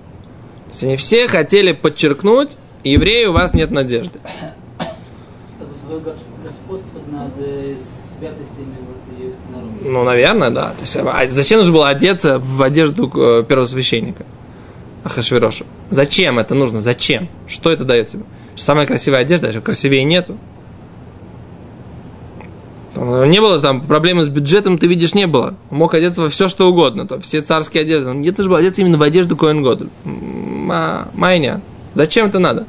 То 0.67 0.71
есть 0.71 0.83
они 0.83 0.95
все 0.97 1.27
хотели 1.27 1.71
подчеркнуть, 1.71 2.57
евреи, 2.83 3.25
у 3.25 3.33
вас 3.33 3.53
нет 3.53 3.71
надежды. 3.71 4.19
Э. 4.23 4.55
Ну, 9.83 10.03
наверное, 10.03 10.49
да. 10.49 10.69
То 10.69 10.81
есть, 10.81 10.95
а 10.97 11.27
зачем 11.29 11.59
нужно 11.59 11.73
было 11.73 11.89
одеться 11.89 12.39
в 12.39 12.61
одежду 12.61 13.11
э, 13.15 13.43
первосвященника 13.47 14.25
Ахашвироша? 15.03 15.65
Зачем 15.89 16.39
это 16.39 16.55
нужно? 16.55 16.79
Зачем? 16.79 17.29
Что 17.47 17.71
это 17.71 17.83
дает 17.83 18.07
тебе? 18.07 18.23
Самая 18.55 18.87
красивая 18.87 19.19
одежда, 19.19 19.51
а 19.53 19.61
красивее 19.61 20.03
нету. 20.03 20.37
Там 22.95 23.29
Не 23.29 23.41
было 23.41 23.59
там 23.59 23.81
проблемы 23.81 24.23
с 24.23 24.29
бюджетом, 24.29 24.77
ты 24.77 24.87
видишь, 24.87 25.13
не 25.13 25.27
было. 25.27 25.55
Он 25.69 25.77
мог 25.77 25.93
одеться 25.93 26.21
во 26.21 26.29
все, 26.29 26.47
что 26.47 26.69
угодно. 26.69 27.05
Там, 27.05 27.21
все 27.21 27.41
царские 27.41 27.81
одежды. 27.81 28.09
Он 28.09 28.21
нет, 28.21 28.37
нужно 28.37 28.51
было 28.51 28.59
одеться 28.59 28.81
именно 28.81 28.97
в 28.97 29.03
одежду 29.03 29.35
Коэн 29.35 29.61
Годель. 29.61 29.89
Ма- 30.65 31.07
Майня. 31.13 31.61
Зачем 31.93 32.25
это 32.25 32.39
надо? 32.39 32.67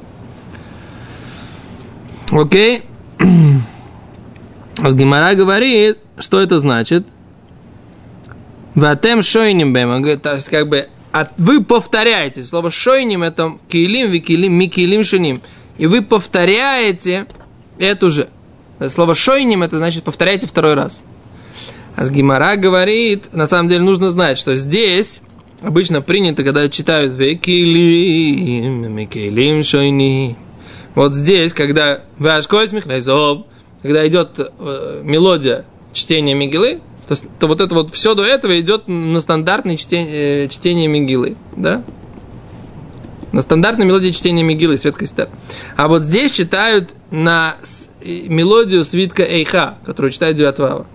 Окей. 2.30 2.82
А 3.18 4.90
Гимара 4.90 5.34
говорит, 5.34 5.98
что 6.18 6.40
это 6.40 6.58
значит. 6.58 7.06
Ватем 8.74 9.22
шойним 9.22 9.72
бэм. 9.72 10.20
То 10.20 10.34
есть, 10.34 10.48
как 10.50 10.68
бы, 10.68 10.88
от, 11.12 11.30
вы 11.38 11.64
повторяете. 11.64 12.44
Слово 12.44 12.70
шойним 12.70 13.22
это 13.22 13.58
килим, 13.68 14.10
викилим, 14.10 14.52
микилим, 14.52 15.02
шуним. 15.02 15.40
И 15.78 15.86
вы 15.86 16.02
повторяете 16.02 17.26
эту 17.78 18.10
же. 18.10 18.28
Слово 18.88 19.14
шойним 19.14 19.62
это 19.62 19.78
значит 19.78 20.04
повторяйте 20.04 20.46
второй 20.46 20.74
раз. 20.74 21.04
А 21.96 22.04
с 22.04 22.10
Гимара 22.10 22.56
говорит, 22.56 23.32
на 23.32 23.46
самом 23.46 23.68
деле 23.68 23.82
нужно 23.82 24.10
знать, 24.10 24.36
что 24.36 24.54
здесь 24.56 25.22
обычно 25.62 26.02
принято, 26.02 26.44
когда 26.44 26.68
читают 26.68 27.12
векилим, 27.14 28.92
микилим, 28.92 29.64
шойним. 29.64 30.36
Вот 30.94 31.14
здесь, 31.14 31.52
когда 31.52 32.00
Вашкой 32.18 32.68
смехнайзов, 32.68 33.44
когда 33.82 34.06
идет 34.08 34.38
э, 34.38 35.00
мелодия 35.04 35.64
чтения 35.92 36.34
Мигилы, 36.34 36.80
то, 37.06 37.14
то 37.38 37.46
вот 37.46 37.60
это 37.60 37.74
вот 37.74 37.94
все 37.94 38.14
до 38.14 38.24
этого 38.24 38.58
идет 38.58 38.88
на 38.88 39.20
стандартное 39.20 39.76
чтение, 39.76 40.44
э, 40.44 40.48
чтение 40.48 40.88
Мигилы, 40.88 41.36
да? 41.56 41.82
На 43.32 43.42
стандартной 43.42 43.84
мелодии 43.84 44.10
чтения 44.10 44.42
Мигилы, 44.42 44.78
Свет 44.78 44.96
Костер. 44.96 45.28
А 45.76 45.88
вот 45.88 46.02
здесь 46.02 46.32
читают 46.32 46.94
на 47.10 47.56
мелодию 48.02 48.84
свитка 48.84 49.22
Эйха, 49.22 49.76
которую 49.84 50.10
читает 50.10 50.36
Девятвава. 50.36 50.86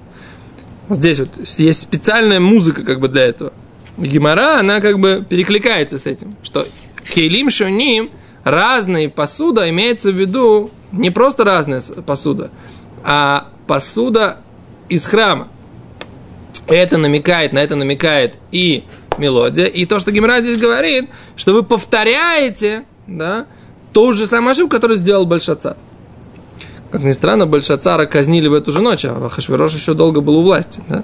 Вот 0.88 0.97
здесь 0.97 1.19
вот 1.19 1.30
есть 1.60 1.82
специальная 1.82 2.39
музыка 2.39 2.84
как 2.84 3.00
бы 3.00 3.08
для 3.08 3.26
этого. 3.26 3.54
Гимара, 4.01 4.59
она 4.59 4.81
как 4.81 4.99
бы 4.99 5.25
перекликается 5.27 5.97
с 5.97 6.05
этим, 6.05 6.35
что 6.43 6.67
Кейлим 7.13 7.49
Шоним, 7.49 8.09
разные 8.43 9.09
посуда, 9.09 9.69
имеется 9.69 10.11
в 10.11 10.15
виду 10.15 10.71
не 10.91 11.09
просто 11.09 11.43
разная 11.43 11.81
посуда, 12.05 12.51
а 13.03 13.49
посуда 13.67 14.37
из 14.89 15.05
храма. 15.05 15.47
Это 16.67 16.97
намекает, 16.97 17.53
на 17.53 17.59
это 17.59 17.75
намекает 17.75 18.37
и 18.51 18.83
мелодия, 19.17 19.65
и 19.65 19.85
то, 19.85 19.99
что 19.99 20.11
Гимара 20.11 20.41
здесь 20.41 20.57
говорит, 20.57 21.09
что 21.35 21.53
вы 21.53 21.63
повторяете, 21.63 22.85
да, 23.07 23.45
ту 23.93 24.13
же 24.13 24.25
самую 24.27 24.51
ошибку, 24.51 24.69
которую 24.69 24.97
сделал 24.97 25.25
Большацар. 25.25 25.75
Как 26.91 27.03
ни 27.03 27.11
странно, 27.11 27.45
Большацара 27.45 28.05
казнили 28.05 28.47
в 28.47 28.53
эту 28.53 28.71
же 28.71 28.81
ночь, 28.81 29.05
а 29.05 29.29
Хашвирош 29.29 29.75
еще 29.75 29.93
долго 29.93 30.21
был 30.21 30.37
у 30.37 30.43
власти, 30.43 30.81
да. 30.87 31.03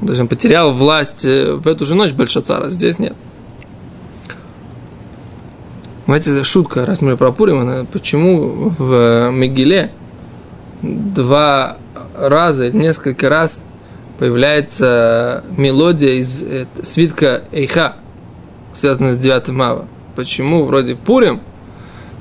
То 0.00 0.08
есть 0.08 0.20
он 0.20 0.28
потерял 0.28 0.72
власть 0.72 1.24
э, 1.24 1.54
в 1.54 1.66
эту 1.66 1.84
же 1.86 1.94
ночь 1.94 2.12
Большацара, 2.12 2.68
здесь 2.70 2.98
нет. 2.98 3.14
Знаете, 6.06 6.44
шутка, 6.44 6.86
раз 6.86 7.00
мы 7.00 7.16
про 7.16 7.32
Пурим, 7.32 7.60
она- 7.60 7.84
почему 7.84 8.72
в 8.78 9.30
Мегиле 9.32 9.90
два 10.82 11.78
раза, 12.16 12.70
несколько 12.70 13.28
раз 13.28 13.60
появляется 14.18 15.44
мелодия 15.56 16.12
из 16.20 16.42
э, 16.42 16.66
свитка 16.82 17.42
Эйха, 17.52 17.96
связанная 18.74 19.14
с 19.14 19.18
9 19.18 19.48
Мава. 19.48 19.86
Почему 20.14 20.64
вроде 20.64 20.94
Пурим, 20.94 21.40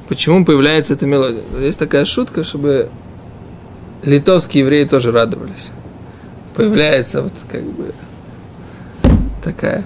почему 0.09 0.45
появляется 0.45 0.93
эта 0.93 1.05
мелодия? 1.05 1.43
Есть 1.59 1.77
такая 1.77 2.05
шутка, 2.05 2.43
чтобы 2.43 2.89
литовские 4.03 4.63
евреи 4.63 4.85
тоже 4.85 5.11
радовались. 5.11 5.71
Появляется 6.55 7.21
вот 7.21 7.33
как 7.51 7.63
бы 7.63 7.93
такая 9.43 9.83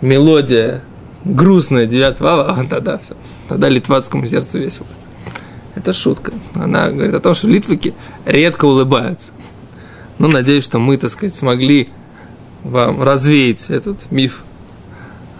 мелодия 0.00 0.82
грустная 1.24 1.86
9 1.86 2.20
Вава, 2.20 2.56
а 2.58 2.64
тогда 2.64 2.98
все. 2.98 3.14
Тогда 3.48 3.68
литвацкому 3.68 4.26
сердцу 4.26 4.58
весело. 4.58 4.86
Это 5.74 5.92
шутка. 5.92 6.32
Она 6.54 6.90
говорит 6.90 7.14
о 7.14 7.20
том, 7.20 7.34
что 7.34 7.48
литваки 7.48 7.94
редко 8.24 8.66
улыбаются. 8.66 9.32
Ну, 10.18 10.28
надеюсь, 10.28 10.64
что 10.64 10.78
мы, 10.78 10.96
так 10.96 11.10
сказать, 11.10 11.34
смогли 11.34 11.88
вам 12.62 13.02
развеять 13.02 13.70
этот 13.70 14.10
миф 14.10 14.42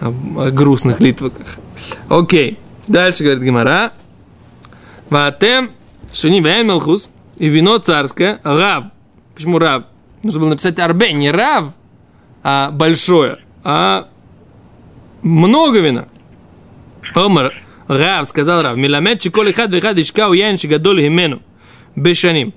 о, 0.01 0.07
о 0.07 0.51
грустных 0.51 0.99
литваках. 0.99 1.47
Окей. 2.09 2.59
Дальше 2.87 3.23
говорит 3.23 3.43
Гимара. 3.43 3.93
Ватем 5.09 5.71
шуни 6.11 6.39
мелхус 6.41 7.09
и 7.37 7.47
вино 7.47 7.77
царское 7.77 8.39
рав. 8.43 8.85
Почему 9.35 9.59
рав? 9.59 9.83
Нужно 10.23 10.39
было 10.39 10.49
написать 10.49 10.79
арбе, 10.79 11.11
не 11.13 11.31
рав, 11.31 11.73
а 12.43 12.71
большое, 12.71 13.39
а 13.63 14.07
много 15.21 15.79
вина. 15.79 16.07
Омар, 17.13 17.53
Рав, 17.87 18.27
сказал 18.29 18.61
Рав, 18.61 18.77
Миламед 18.77 19.19
чиколи 19.19 19.51
хад 19.51 19.71
вихад 19.71 19.99
ишка 19.99 20.29
уян 20.29 20.57
шигадоль 20.57 21.01
химену. 21.01 21.41
Бешаним. 21.95 22.53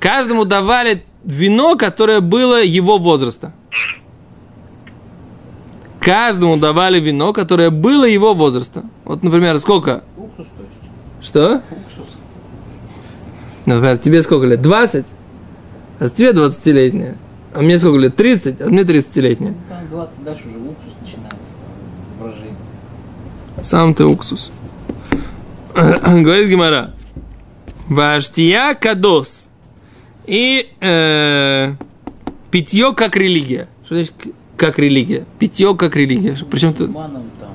Каждому 0.00 0.44
давали 0.44 1.04
вино, 1.22 1.76
которое 1.76 2.20
было 2.20 2.62
его 2.62 2.98
возраста. 2.98 3.52
Каждому 6.00 6.56
давали 6.56 7.00
вино, 7.00 7.32
которое 7.32 7.70
было 7.70 8.04
его 8.04 8.34
возраста. 8.34 8.84
Вот, 9.04 9.22
например, 9.22 9.58
сколько? 9.58 10.02
Уксус, 10.16 10.48
то 10.48 10.62
есть. 10.62 11.28
Что? 11.28 11.62
Уксус. 11.70 12.16
Например, 13.64 13.96
тебе 13.96 14.22
сколько 14.22 14.46
лет? 14.46 14.60
20? 14.60 15.06
А 15.98 16.08
тебе 16.08 16.30
20-летняя. 16.30 17.16
А 17.54 17.62
мне 17.62 17.78
сколько 17.78 17.98
лет? 17.98 18.16
30? 18.16 18.60
А 18.60 18.66
мне 18.66 18.82
30-летняя. 18.82 19.52
Ну, 19.52 19.56
Там 19.68 19.88
20 19.88 20.24
дальше 20.24 20.48
уже 20.48 20.58
уксус 20.58 20.94
начинается, 21.00 21.52
там, 21.60 22.20
брожение. 22.20 22.56
Сам 23.62 23.94
ты 23.94 24.04
уксус. 24.04 24.50
Говорит 25.74 26.48
Гимара. 26.48 26.94
Ваштия 27.88 28.74
кадос. 28.74 29.48
И 30.26 30.70
э, 30.80 31.74
питье 32.50 32.94
как 32.94 33.16
религия. 33.16 33.68
Что 33.84 33.96
значит 33.96 34.14
как 34.56 34.78
религия? 34.78 35.24
Питье 35.38 35.76
как 35.76 35.94
религия. 35.96 36.36
Причем 36.50 36.72
тут... 36.72 36.90
Маном 36.90 37.30
там 37.38 37.50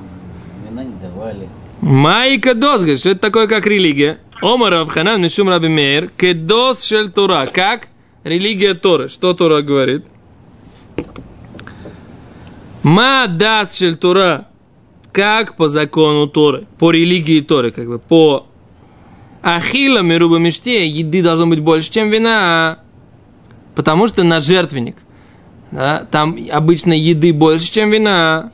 вина 0.66 0.84
не 0.84 0.94
давали. 1.02 1.48
Майка 1.80 2.54
дос, 2.54 2.80
говорит, 2.80 3.00
что 3.00 3.10
это 3.10 3.20
такое 3.20 3.46
как 3.48 3.66
религия? 3.66 4.18
Омар 4.42 4.74
Авханан 4.74 5.20
Мишум 5.20 5.48
Раби 5.48 5.68
Мейр, 5.68 6.10
кедос 6.16 6.84
шель 6.84 7.10
Тора. 7.10 7.46
Как? 7.52 7.88
Религия 8.24 8.74
Торы. 8.74 9.08
Что 9.08 9.32
Тора 9.32 9.62
говорит? 9.62 10.04
Ма 12.82 13.26
дас 13.28 13.76
шель 13.76 13.96
Тора. 13.96 14.46
Как 15.12 15.56
по 15.56 15.68
закону 15.68 16.28
Торы, 16.28 16.66
по 16.78 16.92
религии 16.92 17.40
Торы, 17.40 17.72
как 17.72 17.88
бы 17.88 17.98
по 17.98 18.46
Ахила 19.42 20.02
Мируба 20.02 20.38
Мечте 20.38 20.86
еды 20.86 21.20
должно 21.20 21.48
быть 21.48 21.58
больше, 21.58 21.90
чем 21.90 22.10
вина, 22.10 22.78
потому 23.74 24.06
что 24.06 24.22
на 24.22 24.40
жертвенник. 24.40 24.96
Да, 25.72 26.06
там 26.12 26.38
обычно 26.52 26.92
еды 26.92 27.32
больше, 27.32 27.72
чем 27.72 27.90
вина. 27.90 28.52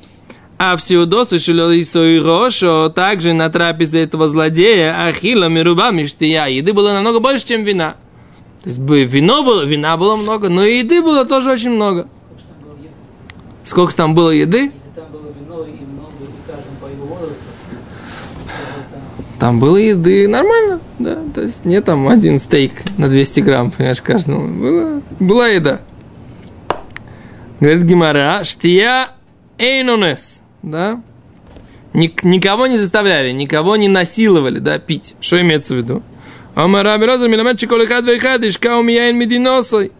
А 0.58 0.78
в 0.78 0.82
Сеудосу 0.82 1.36
и 1.36 2.18
Рошо, 2.18 2.88
также 2.88 3.34
на 3.34 3.50
трапезе 3.50 4.00
этого 4.00 4.26
злодея, 4.26 5.06
Ахила 5.06 5.48
Мируба 5.48 5.90
Миштия, 5.90 6.46
еды 6.46 6.72
было 6.72 6.94
намного 6.94 7.20
больше, 7.20 7.44
чем 7.44 7.64
вина. 7.64 7.96
То 8.66 8.70
есть 8.70 9.12
вино 9.12 9.44
было, 9.44 9.64
вина 9.64 9.96
было 9.96 10.16
много, 10.16 10.48
но 10.48 10.64
и 10.64 10.78
еды 10.78 11.00
было 11.00 11.24
тоже 11.24 11.52
очень 11.52 11.70
много. 11.70 12.08
Сколько 13.62 13.94
там 13.94 14.12
было 14.12 14.30
еды? 14.30 14.72
Там 19.38 19.60
было 19.60 19.76
еды? 19.76 20.26
Нормально, 20.26 20.80
да. 20.98 21.16
То 21.32 21.42
есть 21.42 21.64
не 21.64 21.80
там 21.80 22.08
один 22.08 22.40
стейк 22.40 22.72
на 22.98 23.08
200 23.08 23.38
грамм, 23.38 23.70
понимаешь, 23.70 24.02
каждому. 24.02 24.48
Было, 24.48 25.02
была 25.20 25.46
еда. 25.46 25.80
Говорит 27.60 27.84
Гимара, 27.84 28.42
штия 28.42 29.10
эйнонес, 29.58 30.42
да. 30.64 31.00
Ник- 31.92 32.24
никого 32.24 32.66
не 32.66 32.78
заставляли, 32.78 33.30
никого 33.30 33.76
не 33.76 33.86
насиловали, 33.86 34.58
да, 34.58 34.80
пить. 34.80 35.14
Что 35.20 35.40
имеется 35.40 35.74
в 35.74 35.76
виду? 35.76 36.02
Омара 36.56 36.96
Бероза 36.96 37.28
Миламед 37.28 37.58
Чиколихад 37.58 38.06
Вейхад 38.06 38.42
Ишкау 38.42 38.82
Мияин 38.82 39.18
Мединосой. 39.18 39.92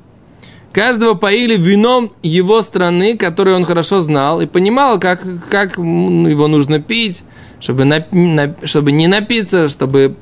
Каждого 0.73 1.13
поили 1.13 1.55
вином 1.55 2.13
его 2.23 2.63
страны, 2.63 3.19
который 3.19 3.55
он 3.55 3.67
хорошо 3.67 4.01
знал, 4.01 4.41
и 4.41 4.47
понимал, 4.47 4.99
как, 4.99 5.21
как 5.51 5.77
его 5.77 6.49
нужно 6.49 6.81
пить, 6.81 7.23
чтобы, 7.61 7.83
нап- 7.83 8.07
на- 8.11 8.57
чтобы 8.67 8.93
не 8.93 9.07
напиться, 9.07 9.69
чтобы 9.69 10.17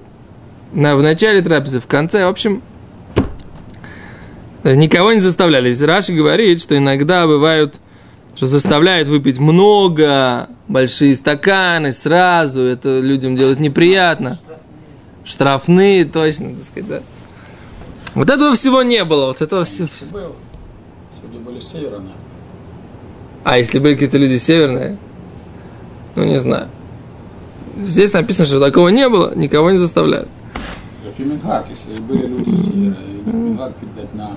на, 0.72 0.96
в 0.96 1.02
начале 1.02 1.40
трапезы, 1.40 1.78
в 1.78 1.86
конце, 1.86 2.24
в 2.26 2.30
общем, 2.30 2.62
никого 4.64 5.12
не 5.12 5.20
заставляли. 5.20 5.72
Раши 5.84 6.12
говорит, 6.12 6.60
что 6.60 6.76
иногда 6.76 7.28
бывают, 7.28 7.76
что 8.34 8.46
заставляют 8.46 9.06
выпить 9.08 9.38
много, 9.38 10.48
большие 10.66 11.14
стаканы 11.14 11.92
сразу, 11.92 12.60
это 12.62 12.98
людям 12.98 13.36
делать 13.36 13.60
неприятно. 13.60 14.38
Штрафные, 15.24 16.04
точно, 16.04 16.54
так 16.54 16.64
сказать, 16.64 16.88
да. 16.88 17.00
Вот 18.14 18.30
этого 18.30 18.54
всего 18.54 18.82
не 18.82 19.02
было, 19.04 19.26
вот 19.26 19.40
этого 19.40 19.64
всего. 19.64 19.88
Был. 20.10 20.34
Люди 21.22 21.42
были 21.42 21.60
северные. 21.60 22.14
А 23.42 23.58
если 23.58 23.78
были 23.78 23.94
какие-то 23.94 24.18
люди 24.18 24.36
северные, 24.36 24.96
ну 26.14 26.24
не 26.24 26.38
знаю. 26.38 26.68
Здесь 27.76 28.12
написано, 28.12 28.46
что 28.46 28.60
такого 28.60 28.88
не 28.88 29.08
было, 29.08 29.34
никого 29.34 29.70
не 29.70 29.78
заставляют. 29.78 30.28
Фимингак, 31.16 31.66
если 31.68 32.00
были 32.02 32.26
люди 32.26 32.56
северные, 32.56 32.94
Фимингак 33.24 33.72
передать 33.76 34.14
на 34.14 34.32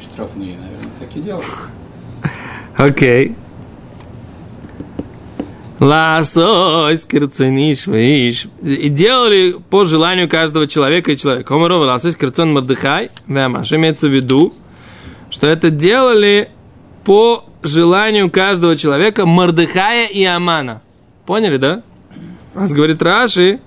штрафные, 0.00 0.56
наверное, 0.56 0.90
так 0.98 1.08
и 1.14 1.20
делали. 1.20 1.44
Окей. 2.76 3.36
Ласой, 5.80 6.98
скирцуниш, 6.98 7.86
виш. 7.86 8.48
Делали 8.60 9.56
по 9.70 9.86
желанию 9.86 10.28
каждого 10.28 10.66
человека 10.66 11.12
и 11.12 11.16
человека. 11.16 11.54
Омарова, 11.54 11.84
ласой, 11.86 12.12
скирцун, 12.12 12.52
мардыхай, 12.52 13.10
вема. 13.26 13.64
Что 13.64 13.76
имеется 13.76 14.08
в 14.08 14.14
виду? 14.14 14.52
Что 15.30 15.46
это 15.46 15.70
делали 15.70 16.50
по 17.04 17.46
желанию 17.62 18.30
каждого 18.30 18.76
человека 18.76 19.24
Мардыхая 19.24 20.06
и 20.06 20.22
Амана. 20.22 20.82
Поняли, 21.24 21.56
да? 21.56 21.82
Раз 22.54 22.72
говорит 22.72 23.00
Раши, 23.00 23.60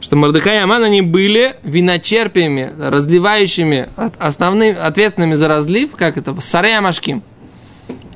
что 0.00 0.16
Мардыхай 0.16 0.56
и 0.56 0.60
Аман, 0.60 0.84
они 0.84 1.00
были 1.00 1.56
виночерпиями, 1.62 2.74
разливающими, 2.78 3.88
основными, 4.18 4.76
ответственными 4.76 5.34
за 5.34 5.48
разлив, 5.48 5.92
как 5.96 6.18
это, 6.18 6.38
Сарая 6.42 6.82
Машким. 6.82 7.22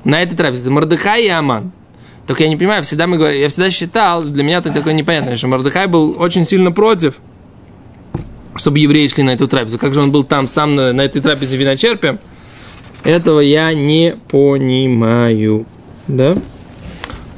На 0.05 0.21
этой 0.21 0.37
трапезе. 0.37 0.69
Мардыхай 0.69 1.25
и 1.25 1.29
Аман. 1.29 1.73
Только 2.29 2.43
я 2.43 2.51
не 2.51 2.57
понимаю, 2.57 2.85
всегда 2.85 3.07
мы 3.07 3.17
говорим, 3.17 3.41
я 3.41 3.49
всегда 3.49 3.71
считал, 3.71 4.23
для 4.23 4.45
меня 4.45 4.59
это 4.59 4.71
такое 4.71 4.93
непонятное, 4.93 5.39
что 5.39 5.49
Мардыхай 5.49 5.87
был 5.87 6.15
очень 6.21 6.45
сильно 6.45 6.71
против, 6.71 7.15
чтобы 8.55 8.81
евреи 8.81 9.09
шли 9.09 9.23
на 9.23 9.31
эту 9.31 9.49
трапезу. 9.49 9.79
Как 9.79 9.95
же 9.95 10.03
он 10.03 10.13
был 10.13 10.25
там 10.25 10.47
сам 10.47 10.77
на, 10.77 10.93
на 10.93 11.01
этой 11.01 11.23
трапезе 11.23 11.57
виночерпием? 11.57 12.19
Этого 13.03 13.41
я 13.41 13.73
не 13.73 14.15
понимаю. 14.29 15.65
Да? 16.07 16.37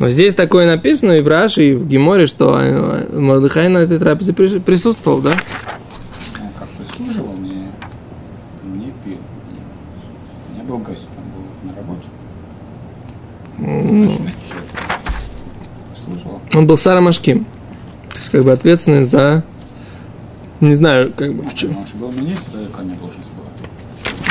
Но 0.01 0.11
здесь 0.11 0.35
такое 0.35 0.67
написано 0.67 1.13
и 1.13 1.21
в 1.21 1.29
Раши, 1.29 1.71
и 1.71 1.75
в 1.75 1.87
Геморе, 1.87 2.27
что 2.27 3.07
Мордыхай 3.13 3.69
на 3.69 3.79
этой 3.79 4.01
трапезе 4.01 4.33
при- 4.33 4.59
присутствовал, 4.59 5.21
да? 5.21 5.31
Он 5.31 6.49
как-то 6.59 6.97
служивал, 6.97 7.37
не, 7.37 7.69
не 8.75 8.93
пил. 9.05 9.19
Не, 10.53 10.57
не 10.57 10.63
был 10.65 10.79
гость, 10.79 11.07
там 11.15 11.25
был 11.31 11.45
на 11.63 11.77
работе. 11.77 12.09
Служивал. 16.03 16.41
Он 16.61 16.67
был 16.67 16.77
Сарамашким. 16.77 17.47
То 18.11 18.17
есть, 18.17 18.29
как 18.29 18.45
бы 18.45 18.53
ответственный 18.53 19.05
за... 19.05 19.43
Не 20.61 20.75
знаю, 20.75 21.11
как 21.11 21.33
бы 21.33 21.43
в 21.43 21.55
чем. 21.55 21.71
Потому 21.71 21.87
что 21.87 21.97
был 21.97 22.13
министр, 22.13 22.59
или 22.59 22.67
какая 22.67 22.85
у 22.85 22.89
него 22.89 22.99
должность 23.01 23.31
была. 23.31 23.47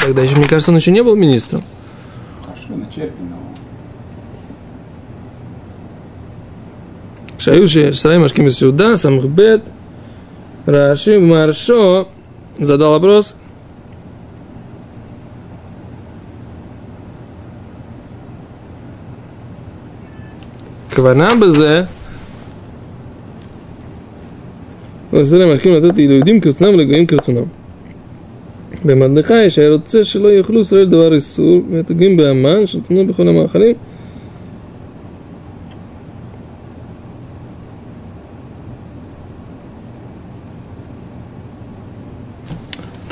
Тогда 0.03 0.21
еще, 0.21 0.35
мне 0.35 0.45
кажется, 0.45 0.69
он 0.69 0.77
еще 0.77 0.91
не 0.91 1.01
был 1.01 1.15
министром. 1.15 1.63
Хорошо, 2.45 2.75
на 2.75 2.85
черпе, 2.93 3.15
но 3.19 3.37
Шаюши 7.39 7.93
Шарай 7.93 8.19
Машким 8.19 8.51
сюда, 8.51 8.95
Самхбет, 8.95 9.63
Раши 10.67 11.19
Маршо 11.19 12.09
задал 12.59 12.91
вопрос. 12.91 13.35
Квана 20.93 21.35
бзе. 25.18 25.20
וסרם 25.20 25.54
משקים 25.54 25.72
לתת 25.74 25.96
ליהודים 25.96 26.40
כרצונם 26.40 26.74
ולגויים 26.74 27.06
כרצונם. 27.06 27.44
במרדכי 28.84 29.50
שהיה 29.50 29.70
רוצה 29.70 30.04
שלא 30.04 30.28
יאכלו 30.28 30.60
ישראל 30.60 30.86
דבר 30.86 31.14
איסור, 31.14 31.62
ותגויים 31.70 32.16
באמן, 32.16 32.66
שרצונו 32.66 33.06
בכל 33.06 33.28
המאכלים, 33.28 33.74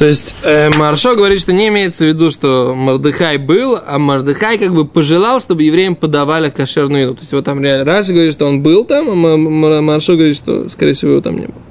То 0.03 0.09
есть 0.09 0.35
э, 0.43 0.69
Маршо 0.77 1.15
говорит, 1.15 1.39
что 1.39 1.53
не 1.53 1.69
имеется 1.69 2.05
в 2.05 2.09
виду, 2.09 2.33
что 2.33 2.75
Мардыхай 2.75 3.37
был, 3.37 3.79
а 3.87 4.01
Мардыхай 4.01 4.59
как 4.59 4.75
бы 4.75 4.85
пожелал, 4.85 5.39
чтобы 5.39 5.63
евреям 5.63 5.95
подавали 5.95 6.51
кошерную 6.51 7.03
еду. 7.05 7.15
То 7.15 7.21
есть 7.21 7.33
вот 7.33 7.45
там 7.45 7.63
реально 7.63 7.85
Раши 7.85 8.13
говорит, 8.13 8.33
что 8.33 8.47
он 8.47 8.65
был 8.65 8.85
там, 8.85 9.09
а 9.09 9.13
М- 9.13 9.65
М- 9.65 9.85
Маршо 9.85 10.15
говорит, 10.15 10.35
что, 10.35 10.69
скорее 10.71 10.95
всего, 10.95 11.13
его 11.13 11.21
там 11.21 11.37
не 11.37 11.47
было. 11.47 11.66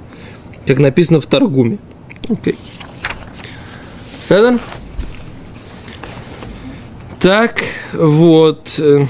Как 0.67 0.79
написано 0.79 1.21
в 1.21 1.25
Таргуме. 1.25 1.77
Окей. 2.29 2.55
Седан? 4.21 4.59
Так, 7.19 7.63
вот. 7.93 8.75
э, 8.77 9.05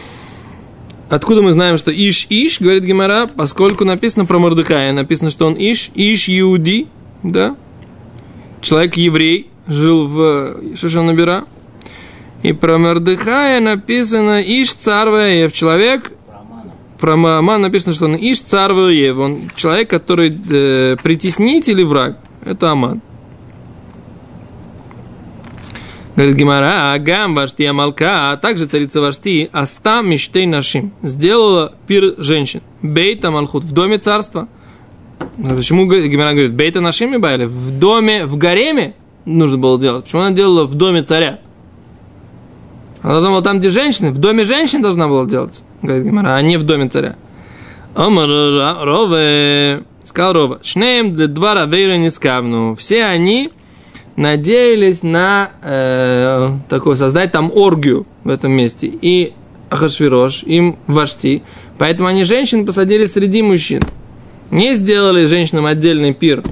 Откуда 1.09 1.41
мы 1.41 1.53
знаем, 1.53 1.77
что 1.77 1.91
Иш-Иш, 1.91 2.59
говорит 2.59 2.83
Гемара, 2.83 3.27
поскольку 3.27 3.85
написано 3.85 4.25
про 4.25 4.39
Мордыхая, 4.39 4.91
написано, 4.91 5.29
что 5.29 5.47
он 5.47 5.55
Иш, 5.57 5.89
Иш 5.95 6.27
Иуди, 6.27 6.87
да, 7.23 7.55
человек 8.61 8.95
еврей, 8.95 9.49
жил 9.67 10.07
в 10.07 10.75
Шишанабира. 10.75 11.45
И 12.43 12.53
про 12.53 12.77
Мордыхая 12.77 13.61
написано 13.61 14.41
Иш 14.41 14.73
Царваев, 14.73 15.53
человек, 15.53 16.11
про 16.99 17.15
Мааман 17.15 17.61
написано, 17.61 17.93
что 17.93 18.05
он 18.05 18.15
Иш 18.15 18.41
Царваев, 18.41 19.17
он 19.17 19.51
человек, 19.55 19.89
который 19.89 20.35
э, 20.49 20.95
притеснитель 21.01 21.73
или 21.73 21.83
враг, 21.83 22.17
это 22.45 22.71
Аман. 22.71 23.01
Говорит 26.17 26.35
Гимара, 26.35 26.93
агам 26.93 27.35
вашти 27.35 27.61
амалка, 27.61 28.31
а 28.31 28.37
также 28.37 28.65
царица 28.65 29.01
вашти, 29.01 29.51
аста 29.53 30.01
мечтей 30.01 30.47
нашим, 30.47 30.91
сделала 31.03 31.75
пир 31.85 32.15
женщин, 32.17 32.61
бейта 32.81 33.29
малхут, 33.29 33.63
в 33.63 33.71
доме 33.71 33.99
царства. 33.99 34.47
Почему 35.37 35.85
Гимара 35.85 36.31
говорит, 36.31 36.53
бейта 36.53 36.81
нашим 36.81 37.13
и 37.13 37.19
байли, 37.19 37.45
в 37.45 37.77
доме, 37.77 38.25
в 38.25 38.35
гареме 38.35 38.95
нужно 39.25 39.59
было 39.59 39.79
делать. 39.79 40.05
Почему 40.05 40.23
она 40.23 40.31
делала 40.31 40.65
в 40.65 40.73
доме 40.73 41.03
царя? 41.03 41.39
Она 43.03 43.11
должна 43.11 43.29
была 43.29 43.41
там, 43.43 43.59
где 43.59 43.69
женщины, 43.69 44.09
в 44.09 44.17
доме 44.17 44.43
женщин 44.43 44.81
должна 44.81 45.07
была 45.07 45.27
делать, 45.27 45.61
говорит 45.81 46.05
Гимара, 46.05 46.35
а 46.35 46.41
не 46.41 46.57
в 46.57 46.63
доме 46.63 46.87
царя. 46.87 47.15
Омар 47.95 48.29
Рове, 48.83 49.83
сказал 50.03 50.33
Рова, 50.33 50.59
шнеем 50.61 51.13
для 51.13 51.27
два 51.27 51.55
равейра 51.55 51.97
не 51.97 52.09
скавну. 52.09 52.75
Все 52.75 53.05
они 53.05 53.51
надеялись 54.15 55.03
на 55.03 55.51
э, 55.61 56.51
такое, 56.69 56.95
создать 56.95 57.31
там 57.31 57.51
оргию 57.53 58.05
в 58.23 58.29
этом 58.29 58.51
месте. 58.51 58.91
И 59.01 59.33
Ахашвирош, 59.69 60.43
им 60.43 60.77
вожти. 60.87 61.43
Поэтому 61.77 62.07
они 62.07 62.23
женщин 62.23 62.65
посадили 62.65 63.05
среди 63.05 63.41
мужчин. 63.41 63.81
Не 64.49 64.75
сделали 64.75 65.25
женщинам 65.25 65.65
отдельный 65.65 66.13
пир 66.13 66.43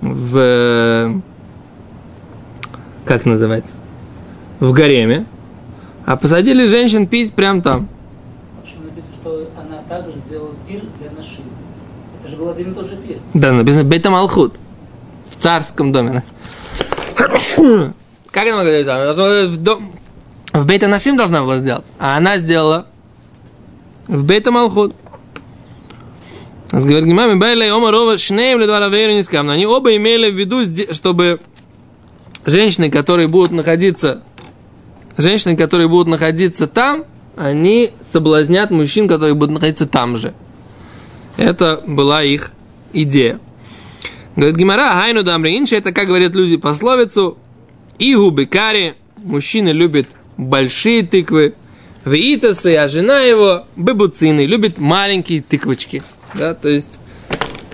в... 0.00 1.22
Как 3.04 3.24
называется? 3.24 3.74
В 4.60 4.72
гареме. 4.72 5.26
А 6.04 6.16
посадили 6.16 6.66
женщин 6.66 7.06
пить 7.06 7.32
прямо 7.32 7.62
там. 7.62 7.88
Вообще 8.58 8.76
написано, 8.78 9.14
что 9.20 9.48
она 9.58 9.81
также 9.92 10.16
сделала 10.16 10.54
пир 10.66 10.82
для 10.98 11.10
нашим. 11.10 11.44
Это 12.20 12.30
же 12.30 12.36
был 12.36 12.48
один 12.48 12.72
и 12.72 12.74
тот 12.74 12.86
же 12.88 12.96
пир. 12.96 13.18
Да, 13.34 13.52
написано 13.52 13.84
Бейтам 13.84 14.14
Алхут. 14.14 14.54
В 15.28 15.36
царском 15.36 15.92
доме. 15.92 16.22
Как 17.16 18.46
она 18.46 18.56
могла? 18.56 18.94
Она 18.94 19.12
должна 19.12 19.46
в, 19.48 19.56
дом... 19.58 19.92
в 20.52 20.64
Бейта 20.64 20.88
Насим 20.88 21.16
должна 21.16 21.42
была 21.42 21.58
сделать. 21.58 21.84
А 21.98 22.16
она 22.16 22.38
сделала 22.38 22.86
в 24.06 24.24
Бейта 24.24 24.50
Малхут. 24.50 24.94
С 26.70 26.84
говорит 26.84 27.04
Гимами, 27.04 27.38
Байлей 27.38 27.70
Омарова 27.70 28.16
Шнеем 28.16 28.60
Ледвара 28.60 28.88
Вейру 28.88 29.12
не 29.12 29.22
скам. 29.22 29.50
Они 29.50 29.66
оба 29.66 29.94
имели 29.94 30.30
в 30.30 30.34
виду, 30.34 30.62
чтобы 30.92 31.40
женщины, 32.46 32.90
которые 32.90 33.28
будут 33.28 33.52
находиться, 33.52 34.22
женщины, 35.18 35.54
которые 35.54 35.88
будут 35.88 36.08
находиться 36.08 36.66
там, 36.66 37.04
они 37.36 37.90
соблазнят 38.04 38.70
мужчин, 38.70 39.08
которые 39.08 39.34
будут 39.34 39.54
находиться 39.54 39.86
там 39.86 40.16
же. 40.16 40.34
Это 41.36 41.82
была 41.86 42.22
их 42.22 42.50
идея. 42.92 43.40
Говорит 44.36 44.56
Гимара, 44.56 44.90
хайну 44.94 45.22
дамри 45.22 45.58
инши, 45.58 45.76
это 45.76 45.92
как 45.92 46.06
говорят 46.06 46.34
люди 46.34 46.56
пословицу, 46.56 47.38
игу 47.98 48.30
бекари, 48.30 48.94
мужчина 49.16 49.70
любит 49.70 50.08
большие 50.36 51.02
тыквы, 51.02 51.54
веитасы, 52.04 52.76
а 52.76 52.88
жена 52.88 53.20
его 53.20 53.64
бебуцины, 53.76 54.46
любит 54.46 54.78
маленькие 54.78 55.42
тыквочки. 55.42 56.02
Да, 56.34 56.54
то 56.54 56.68
есть, 56.68 56.98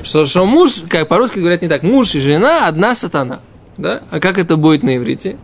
что, 0.03 0.27
что 0.27 0.44
муж, 0.47 0.83
как 0.88 1.09
по-русски 1.09 1.38
говорят 1.38 1.62
не 1.62 1.68
так, 1.68 1.83
муж 1.83 2.14
и 2.14 2.18
жена 2.18 2.66
одна 2.66 2.94
сатана. 2.94 3.40
Да? 3.77 4.03
А 4.11 4.18
как 4.18 4.38
это 4.38 4.57
будет 4.57 4.83
на 4.83 4.97
иврите? 4.97 5.37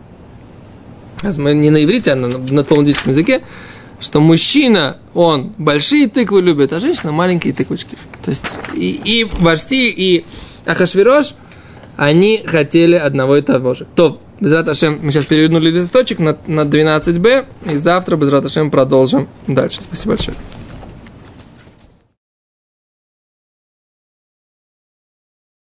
Не 1.23 1.69
на 1.69 1.83
иврите, 1.83 2.11
а 2.11 2.15
на, 2.15 2.27
на 2.27 2.63
талмудическом 2.63 3.11
языке, 3.11 3.41
что 3.99 4.19
мужчина, 4.19 4.97
он 5.13 5.53
большие 5.57 6.07
тыквы 6.07 6.41
любит, 6.41 6.73
а 6.73 6.79
женщина 6.79 7.11
маленькие 7.11 7.53
тыквочки. 7.53 7.97
То 8.23 8.31
есть 8.31 8.59
и, 8.73 8.91
и 9.03 9.23
вожди, 9.39 9.89
и 9.89 10.25
Ахашвирош, 10.65 11.35
они 11.95 12.43
хотели 12.45 12.95
одного 12.95 13.37
и 13.37 13.41
того 13.41 13.73
же. 13.73 13.87
То, 13.95 14.21
Безрат 14.39 14.67
Ашем, 14.67 14.99
мы 15.01 15.11
сейчас 15.11 15.25
перевернули 15.25 15.71
листочек 15.71 16.19
на, 16.19 16.37
на 16.47 16.61
12b, 16.61 17.45
и 17.71 17.77
завтра 17.77 18.17
Безрат 18.17 18.45
Ашем 18.45 18.69
продолжим 18.69 19.29
дальше. 19.47 19.81
Спасибо 19.81 20.15
большое. 20.15 20.35